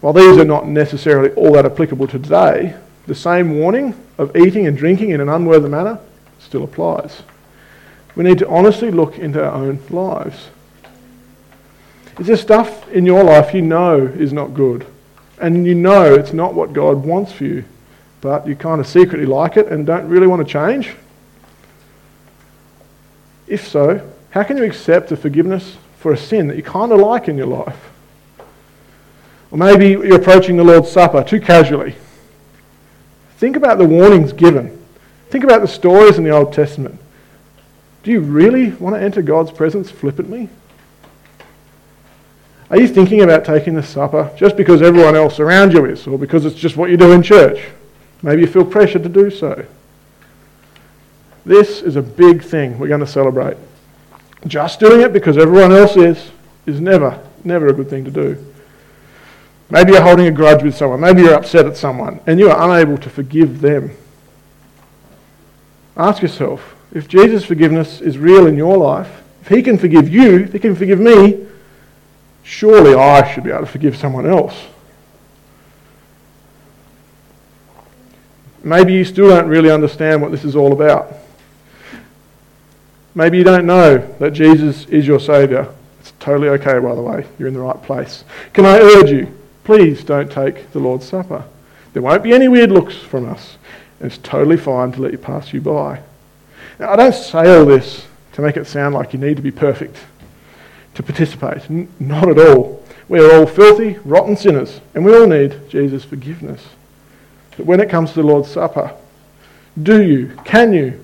While 0.02 0.13
these 0.13 0.38
are 0.38 0.45
not 0.45 0.67
necessarily 0.67 1.32
all 1.32 1.54
that 1.54 1.65
applicable 1.65 2.08
to 2.08 2.19
today, 2.19 2.76
the 3.08 3.15
same 3.15 3.58
warning 3.58 3.95
of 4.17 4.36
eating 4.36 4.67
and 4.67 4.78
drinking 4.78 5.10
in 5.10 5.19
an 5.19 5.30
unworthy 5.30 5.67
manner 5.67 6.00
still 6.38 6.63
applies. 6.63 7.24
We 8.15 8.24
need 8.24 8.38
to 8.39 8.48
honestly 8.48 8.91
look 8.91 9.17
into 9.17 9.43
our 9.43 9.52
own 9.52 9.80
lives. 9.89 10.50
Is 12.19 12.27
there 12.27 12.38
stuff 12.38 12.89
in 12.89 13.05
your 13.05 13.23
life 13.23 13.53
you 13.53 13.62
know 13.62 13.97
is 13.97 14.34
not 14.34 14.53
good? 14.53 14.86
And 15.39 15.65
you 15.65 15.73
know 15.73 16.13
it's 16.13 16.34
not 16.34 16.53
what 16.53 16.73
God 16.73 17.05
wants 17.05 17.32
for 17.32 17.45
you, 17.45 17.63
but 18.19 18.45
you 18.45 18.58
kind 18.58 18.82
of 18.82 18.88
secretly 18.88 19.25
like 19.25 19.55
it 19.55 19.67
and 19.67 19.86
don't 19.86 20.10
really 20.10 20.27
want 20.27 20.45
to 20.45 20.51
change? 20.51 20.93
If 23.47 23.67
so, 23.67 24.12
how 24.32 24.43
can 24.43 24.58
you 24.58 24.65
accept 24.65 25.10
the 25.10 25.17
forgiveness 25.17 25.77
for 25.97 26.12
a 26.12 26.17
sin 26.17 26.47
that 26.47 26.58
you 26.58 26.63
kind 26.63 26.91
of 26.91 26.99
like 26.99 27.29
in 27.29 27.38
your 27.38 27.47
life? 27.47 27.89
Or 29.49 29.58
maybe 29.58 29.89
you're 29.89 30.19
approaching 30.19 30.58
the 30.58 30.63
Lord's 30.63 30.91
Supper 30.91 31.23
too 31.23 31.39
casually. 31.39 31.95
Think 33.38 33.55
about 33.55 33.77
the 33.77 33.86
warnings 33.86 34.34
given. 34.34 34.77
Think 35.29 35.45
about 35.45 35.62
the 35.62 35.67
stories 35.67 36.17
in 36.17 36.25
the 36.25 36.32
Old 36.32 36.51
Testament. 36.51 36.99
Do 38.03 38.12
you 38.12 38.19
really 38.19 38.71
want 38.71 38.95
to 38.95 39.01
enter 39.01 39.21
God's 39.21 39.51
presence 39.51 39.89
flippantly? 39.89 40.49
Are 42.69 42.79
you 42.79 42.88
thinking 42.88 43.21
about 43.21 43.45
taking 43.45 43.73
the 43.73 43.82
supper 43.82 44.32
just 44.38 44.55
because 44.55 44.82
everyone 44.82 45.15
else 45.15 45.39
around 45.39 45.73
you 45.73 45.86
is, 45.86 46.05
or 46.05 46.19
because 46.19 46.45
it's 46.45 46.55
just 46.55 46.77
what 46.77 46.89
you 46.91 46.97
do 46.97 47.12
in 47.12 47.23
church? 47.23 47.67
Maybe 48.21 48.41
you 48.41 48.47
feel 48.47 48.65
pressure 48.65 48.99
to 48.99 49.10
do 49.10 49.32
so. 49.32 49.65
This 51.45 51.82
is 51.82 51.95
a 51.95 52.01
big 52.01 52.43
thing 52.43 52.77
we're 52.77 52.88
going 52.88 52.99
to 52.99 53.08
celebrate. 53.08 53.58
Just 54.45 54.79
doing 54.79 55.01
it 55.01 55.13
because 55.13 55.38
everyone 55.38 55.71
else 55.71 55.97
is, 55.97 56.32
is 56.65 56.79
never, 56.79 57.19
never 57.43 57.67
a 57.67 57.73
good 57.73 57.89
thing 57.89 58.05
to 58.05 58.12
do. 58.12 58.45
Maybe 59.71 59.93
you're 59.93 60.01
holding 60.01 60.27
a 60.27 60.32
grudge 60.32 60.63
with 60.63 60.75
someone. 60.75 60.99
Maybe 60.99 61.23
you're 61.23 61.34
upset 61.34 61.65
at 61.65 61.75
someone 61.75 62.19
and 62.27 62.39
you 62.39 62.49
are 62.49 62.69
unable 62.69 62.97
to 62.99 63.10
forgive 63.10 63.62
them. 63.62 63.95
Ask 65.97 66.21
yourself 66.21 66.75
if 66.91 67.08
Jesus' 67.08 67.45
forgiveness 67.45 68.01
is 68.01 68.17
real 68.17 68.47
in 68.47 68.55
your 68.55 68.77
life, 68.77 69.21
if 69.41 69.47
He 69.47 69.62
can 69.62 69.77
forgive 69.77 70.10
you, 70.10 70.43
He 70.43 70.60
can 70.60 70.75
forgive 70.75 70.99
me, 70.99 71.47
surely 72.49 72.95
I 72.95 73.31
should 73.31 73.43
be 73.43 73.51
able 73.51 73.62
to 73.62 73.67
forgive 73.67 73.95
someone 73.95 74.25
else. 74.25 74.59
Maybe 78.63 78.91
you 78.93 79.05
still 79.05 79.29
don't 79.29 79.47
really 79.47 79.69
understand 79.69 80.19
what 80.19 80.31
this 80.31 80.43
is 80.43 80.55
all 80.55 80.73
about. 80.73 81.13
Maybe 83.13 83.38
you 83.38 83.43
don't 83.43 83.67
know 83.67 83.99
that 84.17 84.31
Jesus 84.31 84.85
is 84.88 85.05
your 85.05 85.19
Saviour. 85.19 85.73
It's 85.99 86.12
totally 86.19 86.49
okay, 86.49 86.79
by 86.79 86.95
the 86.95 87.01
way. 87.01 87.27
You're 87.38 87.47
in 87.47 87.53
the 87.53 87.59
right 87.59 87.81
place. 87.83 88.23
Can 88.53 88.65
I 88.65 88.79
urge 88.79 89.12
you, 89.12 89.31
please 89.63 90.03
don't 90.03 90.31
take 90.31 90.71
the 90.71 90.79
Lord's 90.79 91.07
Supper. 91.07 91.45
There 91.93 92.01
won't 92.01 92.23
be 92.23 92.33
any 92.33 92.47
weird 92.47 92.71
looks 92.71 92.97
from 92.97 93.29
us. 93.29 93.57
It's 93.99 94.17
totally 94.17 94.57
fine 94.57 94.91
to 94.93 95.01
let 95.01 95.12
you 95.12 95.19
pass 95.19 95.53
you 95.53 95.62
by. 95.62 96.01
Now, 96.79 96.93
I 96.93 96.95
don't 96.95 97.13
say 97.13 97.55
all 97.55 97.65
this 97.65 98.07
to 98.33 98.41
make 98.41 98.57
it 98.57 98.65
sound 98.65 98.95
like 98.95 99.13
you 99.13 99.19
need 99.19 99.35
to 99.35 99.43
be 99.43 99.51
perfect 99.51 99.97
to 100.99 101.03
participate. 101.03 101.71
N- 101.71 101.88
not 101.97 102.27
at 102.27 102.38
all. 102.38 102.83
We 103.07 103.21
are 103.21 103.33
all 103.33 103.45
filthy, 103.45 103.97
rotten 104.03 104.35
sinners, 104.35 104.81
and 104.93 105.05
we 105.05 105.15
all 105.15 105.27
need 105.27 105.69
Jesus' 105.69 106.03
forgiveness. 106.03 106.62
But 107.55 107.65
when 107.65 107.79
it 107.79 107.89
comes 107.89 108.09
to 108.09 108.21
the 108.21 108.27
Lord's 108.27 108.51
Supper, 108.51 108.93
do 109.81 110.03
you, 110.03 110.38
can 110.43 110.73
you, 110.73 110.99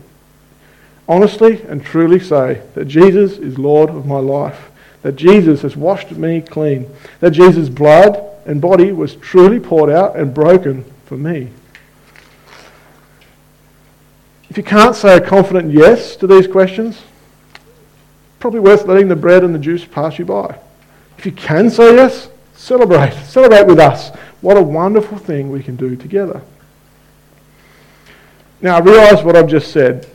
honestly 1.08 1.62
and 1.70 1.82
truly 1.82 2.20
say 2.20 2.62
that 2.74 2.90
Jesus 2.90 3.38
is 3.38 3.58
Lord 3.58 3.90
of 3.90 4.06
my 4.06 4.20
life, 4.20 4.70
that 5.02 5.16
Jesus 5.16 5.62
has 5.62 5.78
washed 5.78 6.12
me 6.12 6.42
clean, 6.42 6.90
that 7.22 7.32
Jesus' 7.32 7.70
blood 7.70 8.22
and 8.46 8.60
body 8.60 8.92
was 8.92 9.16
truly 9.16 9.62
poured 9.62 9.90
out 9.90 10.18
and 10.18 10.34
broken 10.34 10.84
for 11.06 11.16
me? 11.16 11.52
If 14.50 14.58
you 14.58 14.64
can't 14.64 14.96
say 14.96 15.16
a 15.16 15.22
confident 15.22 15.72
yes 15.72 16.18
to 16.18 16.28
these 16.28 16.48
questions, 16.48 17.02
probably 18.46 18.60
worth 18.60 18.86
letting 18.86 19.08
the 19.08 19.16
bread 19.16 19.44
and 19.44 19.56
the 19.56 19.58
juice 19.58 19.84
pass 19.86 20.20
you 20.20 20.26
by. 20.26 20.56
If 21.18 21.26
you 21.26 21.32
can 21.32 21.68
say 21.68 21.96
yes, 21.96 22.30
celebrate. 22.54 23.12
Celebrate 23.24 23.66
with 23.66 23.80
us. 23.80 24.16
What 24.42 24.56
a 24.56 24.62
wonderful 24.62 25.18
thing 25.18 25.50
we 25.50 25.64
can 25.64 25.76
do 25.76 25.96
together. 25.96 26.44
Now, 28.62 28.76
I 28.76 28.82
realise 28.82 29.24
what 29.24 29.36
I've 29.36 29.48
just 29.48 29.72
said 29.72 30.08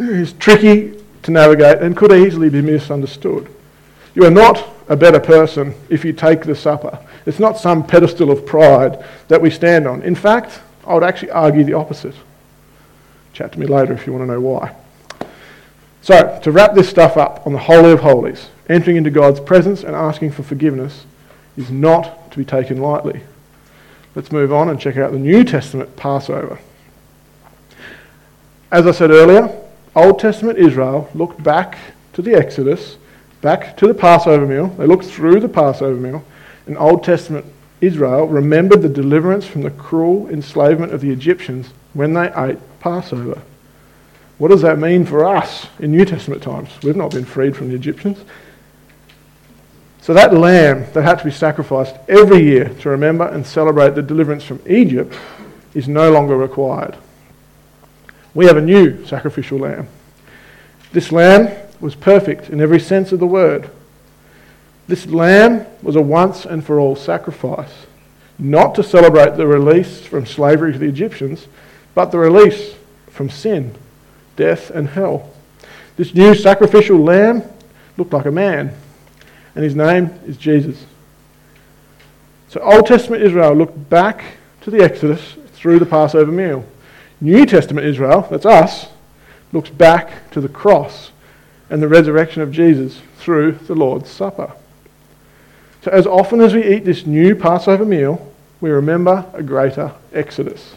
is 0.00 0.32
tricky 0.32 1.00
to 1.22 1.30
navigate 1.30 1.78
and 1.78 1.96
could 1.96 2.10
easily 2.10 2.50
be 2.50 2.60
misunderstood. 2.60 3.48
You 4.16 4.24
are 4.24 4.32
not 4.32 4.68
a 4.88 4.96
better 4.96 5.20
person 5.20 5.72
if 5.88 6.04
you 6.04 6.12
take 6.12 6.42
the 6.42 6.56
supper. 6.56 6.98
It's 7.24 7.38
not 7.38 7.56
some 7.56 7.86
pedestal 7.86 8.32
of 8.32 8.44
pride 8.44 9.04
that 9.28 9.40
we 9.40 9.48
stand 9.48 9.86
on. 9.86 10.02
In 10.02 10.16
fact, 10.16 10.58
I 10.84 10.94
would 10.94 11.04
actually 11.04 11.30
argue 11.30 11.62
the 11.62 11.74
opposite. 11.74 12.16
Chat 13.32 13.52
to 13.52 13.60
me 13.60 13.68
later 13.68 13.92
if 13.92 14.08
you 14.08 14.12
want 14.12 14.24
to 14.24 14.32
know 14.32 14.40
why. 14.40 14.74
So, 16.06 16.38
to 16.44 16.52
wrap 16.52 16.74
this 16.74 16.88
stuff 16.88 17.16
up 17.16 17.44
on 17.48 17.52
the 17.52 17.58
Holy 17.58 17.90
of 17.90 17.98
Holies, 17.98 18.46
entering 18.68 18.96
into 18.96 19.10
God's 19.10 19.40
presence 19.40 19.82
and 19.82 19.96
asking 19.96 20.30
for 20.30 20.44
forgiveness 20.44 21.04
is 21.56 21.68
not 21.68 22.30
to 22.30 22.38
be 22.38 22.44
taken 22.44 22.80
lightly. 22.80 23.22
Let's 24.14 24.30
move 24.30 24.52
on 24.52 24.68
and 24.68 24.78
check 24.78 24.96
out 24.96 25.10
the 25.10 25.18
New 25.18 25.42
Testament 25.42 25.96
Passover. 25.96 26.60
As 28.70 28.86
I 28.86 28.92
said 28.92 29.10
earlier, 29.10 29.52
Old 29.96 30.20
Testament 30.20 30.60
Israel 30.60 31.10
looked 31.12 31.42
back 31.42 31.76
to 32.12 32.22
the 32.22 32.34
Exodus, 32.36 32.98
back 33.40 33.76
to 33.78 33.88
the 33.88 33.92
Passover 33.92 34.46
meal. 34.46 34.68
They 34.68 34.86
looked 34.86 35.06
through 35.06 35.40
the 35.40 35.48
Passover 35.48 36.00
meal, 36.00 36.24
and 36.68 36.78
Old 36.78 37.02
Testament 37.02 37.46
Israel 37.80 38.28
remembered 38.28 38.82
the 38.82 38.88
deliverance 38.88 39.44
from 39.44 39.62
the 39.62 39.72
cruel 39.72 40.28
enslavement 40.28 40.92
of 40.92 41.00
the 41.00 41.10
Egyptians 41.10 41.70
when 41.94 42.14
they 42.14 42.32
ate 42.36 42.58
Passover. 42.78 43.42
What 44.38 44.48
does 44.48 44.62
that 44.62 44.78
mean 44.78 45.06
for 45.06 45.24
us 45.24 45.66
in 45.78 45.92
New 45.92 46.04
Testament 46.04 46.42
times? 46.42 46.68
We've 46.82 46.96
not 46.96 47.12
been 47.12 47.24
freed 47.24 47.56
from 47.56 47.68
the 47.68 47.74
Egyptians. 47.74 48.18
So 50.02 50.14
that 50.14 50.34
lamb 50.34 50.86
that 50.92 51.02
had 51.02 51.18
to 51.18 51.24
be 51.24 51.30
sacrificed 51.30 51.96
every 52.08 52.42
year 52.42 52.68
to 52.80 52.90
remember 52.90 53.26
and 53.26 53.46
celebrate 53.46 53.94
the 53.94 54.02
deliverance 54.02 54.44
from 54.44 54.60
Egypt 54.66 55.18
is 55.74 55.88
no 55.88 56.10
longer 56.10 56.36
required. 56.36 56.96
We 58.34 58.46
have 58.46 58.56
a 58.56 58.62
new 58.62 59.04
sacrificial 59.06 59.58
lamb. 59.58 59.88
This 60.92 61.10
lamb 61.10 61.50
was 61.80 61.94
perfect 61.94 62.50
in 62.50 62.60
every 62.60 62.78
sense 62.78 63.10
of 63.12 63.18
the 63.18 63.26
word. 63.26 63.70
This 64.86 65.06
lamb 65.06 65.66
was 65.82 65.96
a 65.96 66.00
once 66.00 66.44
and 66.44 66.64
for 66.64 66.78
all 66.78 66.94
sacrifice, 66.94 67.86
not 68.38 68.74
to 68.76 68.82
celebrate 68.82 69.36
the 69.36 69.46
release 69.46 70.06
from 70.06 70.26
slavery 70.26 70.72
to 70.72 70.78
the 70.78 70.86
Egyptians, 70.88 71.48
but 71.94 72.12
the 72.12 72.18
release 72.18 72.74
from 73.10 73.28
sin, 73.28 73.74
death, 74.36 74.70
and 74.70 74.88
hell. 74.88 75.30
This 75.96 76.14
new 76.14 76.34
sacrificial 76.34 76.98
lamb 76.98 77.42
looked 77.96 78.12
like 78.12 78.26
a 78.26 78.30
man, 78.30 78.74
and 79.54 79.64
his 79.64 79.74
name 79.74 80.10
is 80.26 80.36
Jesus. 80.36 80.84
So 82.48 82.60
Old 82.60 82.86
Testament 82.86 83.22
Israel 83.22 83.54
looked 83.54 83.88
back 83.90 84.36
to 84.62 84.70
the 84.70 84.82
Exodus 84.82 85.36
through 85.52 85.78
the 85.78 85.86
Passover 85.86 86.30
meal. 86.30 86.64
New 87.20 87.46
Testament 87.46 87.86
Israel, 87.86 88.26
that's 88.30 88.46
us, 88.46 88.88
looks 89.52 89.70
back 89.70 90.30
to 90.32 90.40
the 90.40 90.48
cross 90.48 91.10
and 91.70 91.82
the 91.82 91.88
resurrection 91.88 92.42
of 92.42 92.52
Jesus 92.52 93.00
through 93.18 93.52
the 93.52 93.74
Lord's 93.74 94.10
Supper. 94.10 94.52
So, 95.82 95.90
as 95.90 96.06
often 96.06 96.40
as 96.40 96.54
we 96.54 96.64
eat 96.64 96.84
this 96.84 97.06
new 97.06 97.34
Passover 97.34 97.84
meal, 97.84 98.32
we 98.60 98.70
remember 98.70 99.24
a 99.32 99.42
greater 99.42 99.92
exodus. 100.12 100.74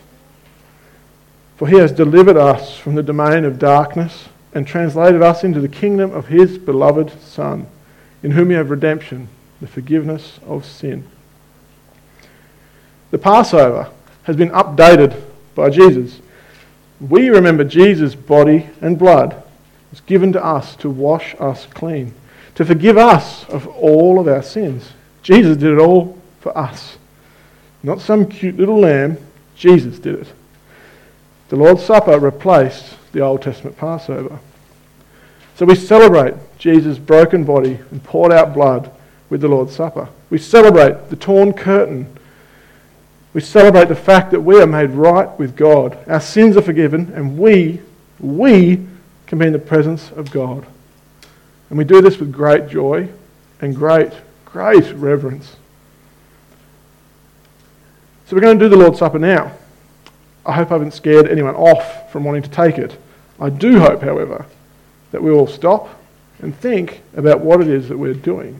For 1.59 1.67
he 1.67 1.75
has 1.75 1.91
delivered 1.91 2.37
us 2.37 2.77
from 2.77 2.95
the 2.95 3.03
domain 3.03 3.43
of 3.43 3.59
darkness 3.59 4.29
and 4.53 4.65
translated 4.65 5.21
us 5.21 5.43
into 5.43 5.59
the 5.59 5.67
kingdom 5.67 6.13
of 6.13 6.27
his 6.27 6.57
beloved 6.57 7.21
Son, 7.21 7.67
in 8.23 8.31
whom 8.31 8.47
we 8.47 8.53
have 8.53 8.69
redemption, 8.69 9.27
the 9.59 9.67
forgiveness 9.67 10.39
of 10.47 10.65
sin. 10.65 11.05
The 13.11 13.17
Passover 13.17 13.91
has 14.23 14.37
been 14.37 14.51
updated 14.51 15.21
by 15.53 15.69
Jesus. 15.69 16.21
We 17.01 17.27
remember 17.27 17.65
Jesus' 17.65 18.15
body 18.15 18.69
and 18.79 18.97
blood 18.97 19.43
was 19.91 19.99
given 19.99 20.31
to 20.31 20.41
us 20.41 20.77
to 20.77 20.89
wash 20.89 21.35
us 21.41 21.65
clean, 21.65 22.13
to 22.55 22.63
forgive 22.63 22.97
us 22.97 23.43
of 23.49 23.67
all 23.67 24.17
of 24.17 24.29
our 24.29 24.43
sins. 24.43 24.93
Jesus 25.23 25.57
did 25.57 25.73
it 25.73 25.79
all 25.79 26.17
for 26.39 26.57
us. 26.57 26.97
Not 27.83 27.99
some 27.99 28.27
cute 28.27 28.55
little 28.55 28.79
lamb, 28.79 29.17
Jesus 29.57 29.99
did 29.99 30.21
it. 30.21 30.33
The 31.49 31.55
Lord's 31.55 31.83
Supper 31.83 32.19
replaced 32.19 32.95
the 33.11 33.21
Old 33.21 33.41
Testament 33.41 33.75
Passover. 33.77 34.39
So 35.55 35.65
we 35.65 35.75
celebrate 35.75 36.35
Jesus' 36.57 36.97
broken 36.97 37.43
body 37.43 37.79
and 37.91 38.03
poured 38.03 38.31
out 38.31 38.53
blood 38.53 38.91
with 39.29 39.41
the 39.41 39.47
Lord's 39.47 39.75
Supper. 39.75 40.07
We 40.29 40.37
celebrate 40.37 41.09
the 41.09 41.15
torn 41.15 41.53
curtain. 41.53 42.15
We 43.33 43.41
celebrate 43.41 43.87
the 43.87 43.95
fact 43.95 44.31
that 44.31 44.41
we 44.41 44.61
are 44.61 44.67
made 44.67 44.91
right 44.91 45.37
with 45.39 45.55
God. 45.55 45.97
Our 46.07 46.21
sins 46.21 46.55
are 46.55 46.61
forgiven, 46.61 47.11
and 47.15 47.37
we, 47.37 47.81
we 48.19 48.85
can 49.25 49.39
be 49.39 49.47
in 49.47 49.53
the 49.53 49.59
presence 49.59 50.11
of 50.11 50.31
God. 50.31 50.65
And 51.69 51.77
we 51.77 51.83
do 51.83 52.01
this 52.01 52.19
with 52.19 52.31
great 52.31 52.69
joy 52.69 53.09
and 53.59 53.75
great, 53.75 54.13
great 54.45 54.91
reverence. 54.93 55.55
So 58.27 58.35
we're 58.35 58.41
going 58.41 58.59
to 58.59 58.65
do 58.65 58.69
the 58.69 58.77
Lord's 58.77 58.99
Supper 58.99 59.19
now. 59.19 59.51
I 60.49 60.53
hope 60.53 60.71
I 60.71 60.73
haven't 60.73 60.95
scared 60.95 61.27
anyone 61.27 61.53
off 61.53 62.11
from 62.11 62.23
wanting 62.23 62.41
to 62.41 62.49
take 62.49 62.79
it. 62.79 62.97
I 63.39 63.51
do 63.51 63.79
hope, 63.79 64.01
however, 64.01 64.47
that 65.11 65.21
we 65.21 65.31
will 65.31 65.45
stop 65.45 66.01
and 66.39 66.57
think 66.57 67.03
about 67.15 67.41
what 67.41 67.61
it 67.61 67.67
is 67.67 67.87
that 67.89 67.99
we're 67.99 68.15
doing. 68.15 68.59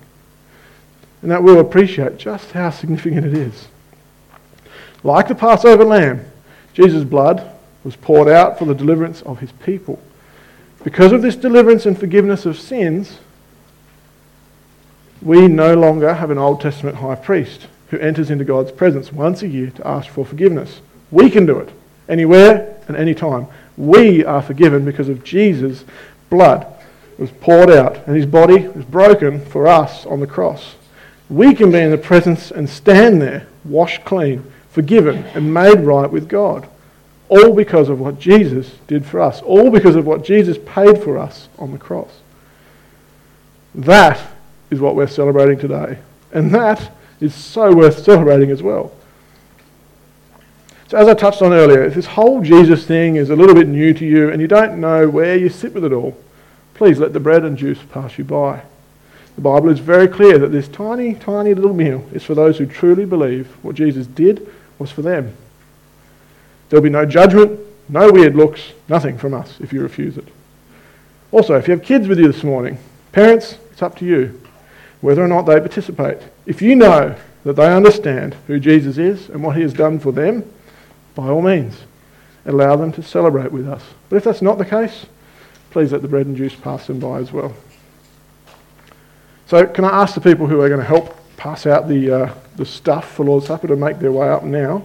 And 1.23 1.32
that 1.32 1.41
we'll 1.41 1.60
appreciate 1.60 2.19
just 2.19 2.52
how 2.52 2.69
significant 2.69 3.25
it 3.25 3.34
is. 3.34 3.69
Like 5.04 5.30
the 5.30 5.34
Passover 5.34 5.84
lamb, 5.84 6.25
Jesus' 6.73 7.04
blood 7.04 7.58
was 7.84 7.95
poured 7.95 8.30
out 8.30 8.60
for 8.60 8.65
the 8.65 8.75
deliverance 8.75 9.23
of 9.23 9.39
his 9.39 9.52
people. 9.54 9.99
Because 10.84 11.12
of 11.12 11.23
this 11.23 11.36
deliverance 11.36 11.88
and 11.88 11.97
forgiveness 11.97 12.45
of 12.45 12.60
sins, 12.60 13.17
we 15.23 15.47
no 15.47 15.73
longer 15.73 16.13
have 16.13 16.30
an 16.30 16.38
Old 16.38 16.62
Testament 16.62 16.97
high 16.97 17.15
priest 17.15 17.65
who 17.89 17.97
enters 17.97 18.30
into 18.30 18.45
God's 18.45 18.71
presence 18.71 19.12
once 19.12 19.41
a 19.41 19.47
year 19.47 19.71
to 19.71 19.88
ask 19.88 20.08
for 20.08 20.23
forgiveness. 20.23 20.82
We 21.10 21.32
can 21.32 21.47
do 21.47 21.58
it 21.58 21.71
anywhere 22.10 22.76
and 22.88 22.98
anytime. 22.98 23.48
We 23.78 24.26
are 24.26 24.41
forgiven 24.41 24.84
because 24.84 25.08
of 25.08 25.24
Jesus' 25.24 25.86
blood 26.30 26.67
was 27.17 27.32
poured 27.32 27.69
out 27.69 28.08
and 28.08 28.15
his 28.15 28.26
body 28.26 28.67
was 28.67 28.86
broken 28.86 29.43
for 29.45 29.67
us 29.67 30.06
on 30.06 30.19
the 30.19 30.28
cross. 30.28 30.76
We 31.30 31.54
can 31.54 31.72
be 31.72 31.80
in 31.80 31.91
the 31.91 31.98
presence 31.98 32.50
and 32.50 32.69
stand 32.69 33.22
there, 33.22 33.48
washed 33.63 34.04
clean, 34.04 34.52
forgiven, 34.69 35.26
and 35.36 35.54
made 35.54 35.82
right 35.82 36.10
with 36.10 36.28
God. 36.28 36.67
All 37.30 37.54
because 37.54 37.89
of 37.89 38.00
what 38.00 38.19
Jesus 38.19 38.72
did 38.88 39.06
for 39.06 39.19
us. 39.19 39.41
All 39.41 39.69
because 39.69 39.95
of 39.95 40.08
what 40.08 40.24
Jesus 40.24 40.58
paid 40.65 41.04
for 41.04 41.17
us 41.17 41.48
on 41.60 41.72
the 41.72 41.78
cross. 41.78 42.22
That 43.76 44.19
is 44.72 44.80
what 44.80 44.95
we're 44.95 45.08
celebrating 45.08 45.60
today. 45.60 46.00
And 46.32 46.52
that 46.56 46.91
is 47.19 47.36
so 47.36 47.76
worth 47.76 48.04
celebrating 48.04 48.50
as 48.50 48.63
well. 48.63 48.91
So, 50.89 50.97
as 50.97 51.08
I 51.08 51.13
touched 51.13 51.43
on 51.43 51.54
earlier, 51.54 51.84
if 51.84 51.93
this 51.93 52.08
whole 52.08 52.41
Jesus 52.41 52.84
thing 52.84 53.15
is 53.15 53.30
a 53.30 53.36
little 53.36 53.54
bit 53.54 53.67
new 53.67 53.93
to 53.93 54.04
you 54.04 54.32
and 54.32 54.41
you 54.41 54.47
don't 54.47 54.82
know 54.82 55.08
where 55.08 55.38
you 55.38 55.47
sit 55.47 55.75
with 55.75 55.86
it 55.86 55.93
all, 55.93 56.17
please 56.73 56.97
let 56.97 57.13
the 57.13 57.19
bread 57.19 57.45
and 57.45 57.56
juice 57.56 57.78
pass 57.91 58.17
you 58.17 58.23
by. 58.23 58.63
The 59.36 59.41
Bible 59.41 59.69
is 59.69 59.78
very 59.78 60.08
clear 60.08 60.39
that 60.39 60.52
this 60.52 60.67
tiny, 60.67 61.13
tiny 61.13 61.54
little 61.54 61.75
meal 61.75 62.04
is 62.12 62.23
for 62.23 62.34
those 62.34 62.58
who 62.58 62.65
truly 62.65 63.06
believe 63.06 63.52
what 63.62 63.75
Jesus 63.75 64.08
did 64.08 64.52
was 64.80 64.89
for 64.89 65.04
them. 65.04 65.38
There'll 66.69 66.82
be 66.82 66.89
no 66.89 67.06
judgment, 67.06 67.60
no 67.88 68.12
weird 68.12 68.36
looks, 68.36 68.71
nothing 68.88 69.15
from 69.15 69.36
us 69.36 69.60
if 69.60 69.71
you 69.71 69.84
refuse 69.84 70.17
it. 70.17 70.28
Also, 71.32 71.54
if 71.56 71.67
you 71.67 71.75
have 71.75 71.84
kids 71.84 72.08
with 72.08 72.17
you 72.17 72.32
this 72.32 72.43
morning, 72.43 72.80
parents, 73.12 73.60
it's 73.71 73.84
up 73.84 73.95
to 73.99 74.06
you 74.06 74.41
whether 75.02 75.23
or 75.23 75.28
not 75.28 75.43
they 75.43 75.60
participate. 75.60 76.17
If 76.47 76.63
you 76.63 76.75
know 76.75 77.15
that 77.43 77.54
they 77.58 77.71
understand 77.71 78.34
who 78.47 78.60
Jesus 78.60 78.97
is 78.97 79.30
and 79.30 79.43
what 79.43 79.56
he 79.56 79.62
has 79.62 79.73
done 79.73 79.99
for 79.99 80.12
them, 80.12 80.52
by 81.15 81.28
all 81.28 81.41
means, 81.41 81.76
allow 82.45 82.76
them 82.76 82.91
to 82.93 83.04
celebrate 83.04 83.52
with 83.52 83.67
us. 83.67 83.84
But 84.10 84.17
if 84.17 84.24
that's 84.24 84.41
not 84.41 84.58
the 84.58 84.65
case, 84.65 85.06
please 85.72 85.91
let 85.91 86.02
the 86.02 86.08
bread 86.08 86.26
and 86.26 86.36
juice 86.36 86.56
pass 86.56 86.88
them 86.88 87.00
by 87.00 87.19
as 87.19 87.32
well. 87.32 87.54
So, 89.48 89.65
can 89.65 89.84
I 89.84 90.02
ask 90.02 90.13
the 90.13 90.22
people 90.22 90.48
who 90.48 90.62
are 90.62 90.69
going 90.69 90.80
to 90.80 90.86
help 90.86 91.15
pass 91.38 91.65
out 91.65 91.88
the, 91.88 92.12
uh, 92.12 92.34
the 92.56 92.65
stuff 92.65 93.12
for 93.12 93.26
Lord's 93.26 93.48
Supper 93.48 93.67
to 93.67 93.76
make 93.76 94.00
their 94.00 94.12
way 94.12 94.30
up 94.30 94.43
now? 94.43 94.84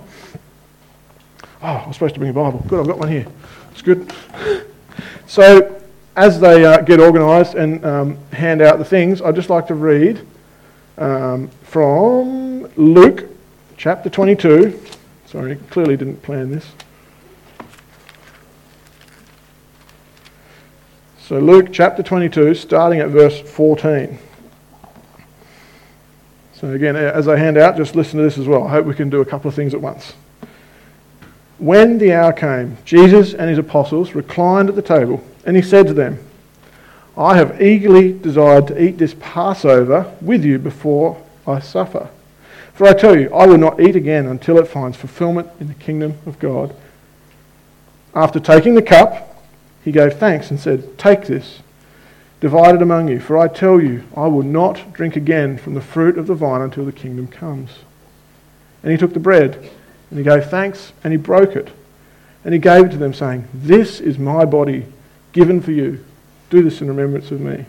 Oh, 1.62 1.66
I 1.66 1.86
was 1.86 1.96
supposed 1.96 2.14
to 2.14 2.20
bring 2.20 2.30
a 2.30 2.34
Bible. 2.34 2.64
Good, 2.68 2.80
I've 2.80 2.86
got 2.86 2.98
one 2.98 3.08
here. 3.08 3.26
It's 3.72 3.82
good. 3.82 4.12
So, 5.26 5.82
as 6.14 6.38
they 6.38 6.64
uh, 6.64 6.82
get 6.82 7.00
organised 7.00 7.54
and 7.54 7.84
um, 7.84 8.18
hand 8.30 8.62
out 8.62 8.78
the 8.78 8.84
things, 8.84 9.20
I'd 9.20 9.34
just 9.34 9.50
like 9.50 9.66
to 9.66 9.74
read 9.74 10.24
um, 10.98 11.48
from 11.62 12.70
Luke 12.76 13.24
chapter 13.76 14.08
22. 14.08 14.80
Sorry, 15.34 15.56
clearly 15.56 15.96
didn't 15.96 16.22
plan 16.22 16.52
this. 16.52 16.64
So, 21.18 21.40
Luke 21.40 21.70
chapter 21.72 22.04
22, 22.04 22.54
starting 22.54 23.00
at 23.00 23.08
verse 23.08 23.40
14. 23.40 24.16
So, 26.52 26.70
again, 26.70 26.94
as 26.94 27.26
I 27.26 27.36
hand 27.36 27.58
out, 27.58 27.76
just 27.76 27.96
listen 27.96 28.18
to 28.18 28.22
this 28.22 28.38
as 28.38 28.46
well. 28.46 28.62
I 28.62 28.70
hope 28.70 28.86
we 28.86 28.94
can 28.94 29.10
do 29.10 29.22
a 29.22 29.24
couple 29.24 29.48
of 29.48 29.56
things 29.56 29.74
at 29.74 29.80
once. 29.80 30.14
When 31.58 31.98
the 31.98 32.12
hour 32.12 32.32
came, 32.32 32.76
Jesus 32.84 33.34
and 33.34 33.50
his 33.50 33.58
apostles 33.58 34.14
reclined 34.14 34.68
at 34.68 34.76
the 34.76 34.82
table, 34.82 35.24
and 35.44 35.56
he 35.56 35.62
said 35.62 35.88
to 35.88 35.94
them, 35.94 36.24
I 37.16 37.36
have 37.36 37.60
eagerly 37.60 38.16
desired 38.16 38.68
to 38.68 38.80
eat 38.80 38.98
this 38.98 39.16
Passover 39.18 40.14
with 40.20 40.44
you 40.44 40.60
before 40.60 41.20
I 41.44 41.58
suffer. 41.58 42.08
For 42.74 42.86
I 42.88 42.92
tell 42.92 43.18
you, 43.18 43.32
I 43.32 43.46
will 43.46 43.58
not 43.58 43.80
eat 43.80 43.94
again 43.94 44.26
until 44.26 44.58
it 44.58 44.66
finds 44.66 44.96
fulfillment 44.96 45.48
in 45.60 45.68
the 45.68 45.74
kingdom 45.74 46.18
of 46.26 46.40
God. 46.40 46.74
After 48.14 48.40
taking 48.40 48.74
the 48.74 48.82
cup, 48.82 49.42
he 49.84 49.92
gave 49.92 50.14
thanks 50.14 50.50
and 50.50 50.58
said, 50.58 50.98
Take 50.98 51.26
this, 51.26 51.60
divide 52.40 52.74
it 52.74 52.82
among 52.82 53.08
you, 53.08 53.20
for 53.20 53.38
I 53.38 53.48
tell 53.48 53.80
you, 53.80 54.02
I 54.16 54.26
will 54.26 54.42
not 54.42 54.92
drink 54.92 55.14
again 55.14 55.56
from 55.56 55.74
the 55.74 55.80
fruit 55.80 56.18
of 56.18 56.26
the 56.26 56.34
vine 56.34 56.62
until 56.62 56.84
the 56.84 56.92
kingdom 56.92 57.28
comes. 57.28 57.70
And 58.82 58.90
he 58.90 58.98
took 58.98 59.14
the 59.14 59.20
bread 59.20 59.70
and 60.10 60.18
he 60.18 60.24
gave 60.24 60.46
thanks 60.46 60.92
and 61.02 61.12
he 61.12 61.16
broke 61.16 61.56
it. 61.56 61.70
And 62.44 62.52
he 62.52 62.60
gave 62.60 62.86
it 62.86 62.90
to 62.90 62.98
them, 62.98 63.14
saying, 63.14 63.48
This 63.54 64.00
is 64.00 64.18
my 64.18 64.44
body 64.44 64.86
given 65.32 65.60
for 65.60 65.70
you. 65.70 66.04
Do 66.50 66.62
this 66.62 66.80
in 66.80 66.88
remembrance 66.88 67.30
of 67.30 67.40
me. 67.40 67.64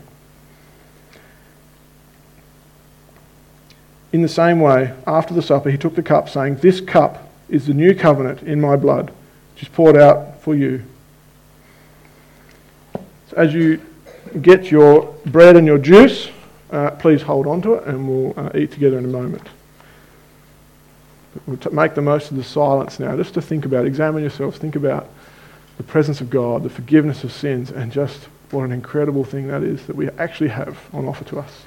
In 4.15 4.21
the 4.21 4.29
same 4.29 4.61
way, 4.61 4.93
after 5.05 5.33
the 5.33 5.41
supper, 5.41 5.69
he 5.69 5.77
took 5.77 5.95
the 5.95 6.01
cup, 6.01 6.29
saying, 6.29 6.55
This 6.61 6.79
cup 6.79 7.29
is 7.49 7.67
the 7.67 7.73
new 7.73 7.93
covenant 7.93 8.43
in 8.43 8.61
my 8.61 8.77
blood, 8.77 9.11
which 9.53 9.63
is 9.63 9.67
poured 9.67 9.97
out 9.97 10.41
for 10.41 10.55
you. 10.55 10.83
So 12.93 13.35
as 13.35 13.53
you 13.53 13.81
get 14.41 14.71
your 14.71 15.13
bread 15.25 15.57
and 15.57 15.67
your 15.67 15.77
juice, 15.77 16.29
uh, 16.71 16.91
please 16.91 17.23
hold 17.23 17.45
on 17.45 17.61
to 17.63 17.73
it 17.73 17.87
and 17.87 18.07
we'll 18.07 18.33
uh, 18.39 18.51
eat 18.55 18.71
together 18.71 18.97
in 18.97 19.03
a 19.03 19.09
moment. 19.09 19.49
We'll 21.45 21.57
t- 21.57 21.69
make 21.71 21.93
the 21.93 22.01
most 22.01 22.31
of 22.31 22.37
the 22.37 22.43
silence 22.45 23.01
now, 23.01 23.17
just 23.17 23.33
to 23.33 23.41
think 23.41 23.65
about, 23.65 23.85
examine 23.85 24.21
yourselves, 24.21 24.57
think 24.57 24.77
about 24.77 25.09
the 25.75 25.83
presence 25.83 26.21
of 26.21 26.29
God, 26.29 26.63
the 26.63 26.69
forgiveness 26.69 27.25
of 27.25 27.33
sins, 27.33 27.69
and 27.69 27.91
just 27.91 28.29
what 28.51 28.63
an 28.63 28.71
incredible 28.71 29.25
thing 29.25 29.49
that 29.49 29.61
is 29.61 29.87
that 29.87 29.97
we 29.97 30.09
actually 30.11 30.51
have 30.51 30.79
on 30.93 31.05
offer 31.05 31.25
to 31.25 31.39
us. 31.39 31.65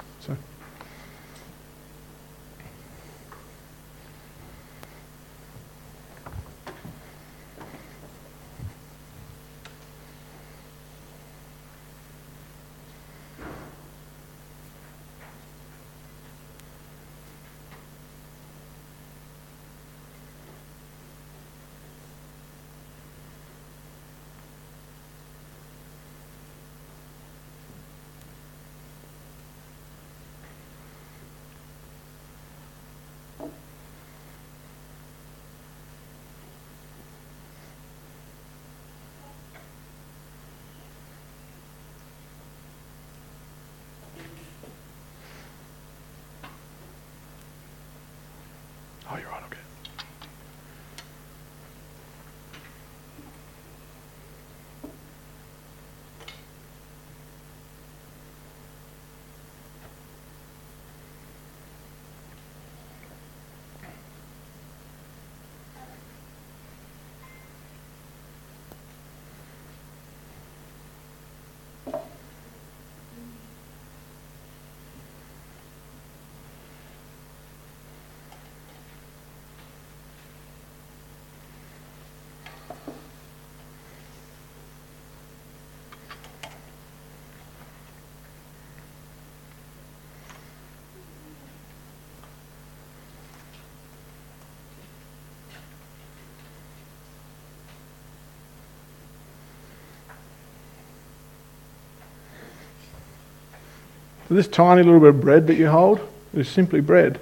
This 104.35 104.47
tiny 104.47 104.83
little 104.83 104.99
bit 104.99 105.09
of 105.09 105.21
bread 105.21 105.47
that 105.47 105.55
you 105.55 105.69
hold 105.69 105.99
is 106.33 106.47
simply 106.47 106.81
bread. 106.81 107.19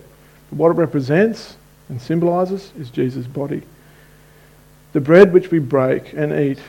But 0.50 0.58
what 0.58 0.70
it 0.72 0.76
represents 0.76 1.56
and 1.90 2.02
symbolizes 2.02 2.72
is 2.78 2.90
Jesus' 2.90 3.28
body. 3.28 3.64
The 4.94 5.02
bread 5.02 5.34
which 5.34 5.52
we 5.52 5.60
break 5.60 6.14
and 6.14 6.34
eat 6.34 6.60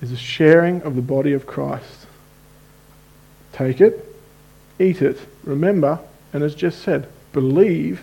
is 0.00 0.12
a 0.12 0.16
sharing 0.16 0.82
of 0.82 0.94
the 0.96 1.02
body 1.02 1.32
of 1.32 1.46
Christ. 1.46 2.06
Take 3.52 3.80
it, 3.80 4.04
eat 4.78 5.02
it, 5.02 5.18
remember, 5.44 6.00
and 6.32 6.42
as 6.42 6.54
just 6.54 6.82
said, 6.82 7.08
believe 7.32 8.02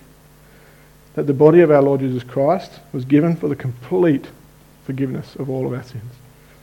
that 1.14 1.28
the 1.28 1.34
body 1.34 1.62
of 1.62 1.72
our 1.72 1.82
Lord 1.82 2.02
Jesus 2.02 2.24
Christ 2.24 2.80
was 2.92 3.06
given 3.06 3.36
for 3.36 3.48
the 3.48 3.56
complete 3.56 4.28
forgiveness 4.86 5.36
of 5.36 5.50
all 5.50 5.66
of 5.66 5.74
our 5.74 5.84
sins. 5.84 6.14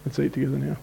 Let's 0.04 0.18
eat 0.18 0.34
together 0.34 0.58
now. 0.58 0.76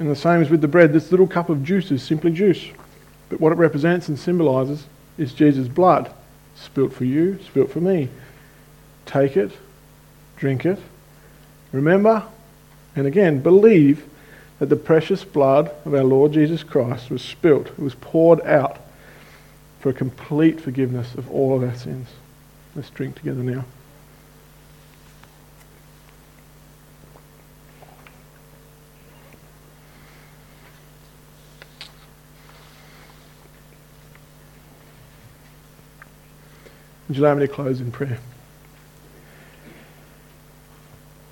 And 0.00 0.10
the 0.10 0.16
same 0.16 0.40
as 0.40 0.48
with 0.48 0.62
the 0.62 0.68
bread, 0.68 0.94
this 0.94 1.10
little 1.10 1.28
cup 1.28 1.50
of 1.50 1.62
juice 1.62 1.90
is 1.90 2.02
simply 2.02 2.32
juice. 2.32 2.64
But 3.28 3.38
what 3.38 3.52
it 3.52 3.58
represents 3.58 4.08
and 4.08 4.18
symbolizes 4.18 4.86
is 5.18 5.34
Jesus' 5.34 5.68
blood, 5.68 6.12
spilt 6.56 6.94
for 6.94 7.04
you, 7.04 7.38
spilt 7.44 7.70
for 7.70 7.80
me. 7.80 8.08
Take 9.04 9.36
it, 9.36 9.52
drink 10.36 10.64
it. 10.64 10.78
Remember, 11.70 12.24
and 12.96 13.06
again, 13.06 13.40
believe 13.40 14.06
that 14.58 14.70
the 14.70 14.76
precious 14.76 15.22
blood 15.22 15.70
of 15.84 15.94
our 15.94 16.02
Lord 16.02 16.32
Jesus 16.32 16.62
Christ 16.62 17.10
was 17.10 17.22
spilt, 17.22 17.66
it 17.68 17.78
was 17.78 17.94
poured 17.94 18.40
out 18.40 18.78
for 19.80 19.90
a 19.90 19.94
complete 19.94 20.60
forgiveness 20.60 21.14
of 21.14 21.30
all 21.30 21.54
of 21.54 21.62
our 21.62 21.76
sins. 21.76 22.08
Let's 22.74 22.90
drink 22.90 23.16
together 23.16 23.42
now. 23.42 23.64
Would 37.10 37.16
you 37.16 37.24
allow 37.24 37.34
me 37.34 37.44
to 37.44 37.52
close 37.52 37.80
in 37.80 37.90
prayer? 37.90 38.20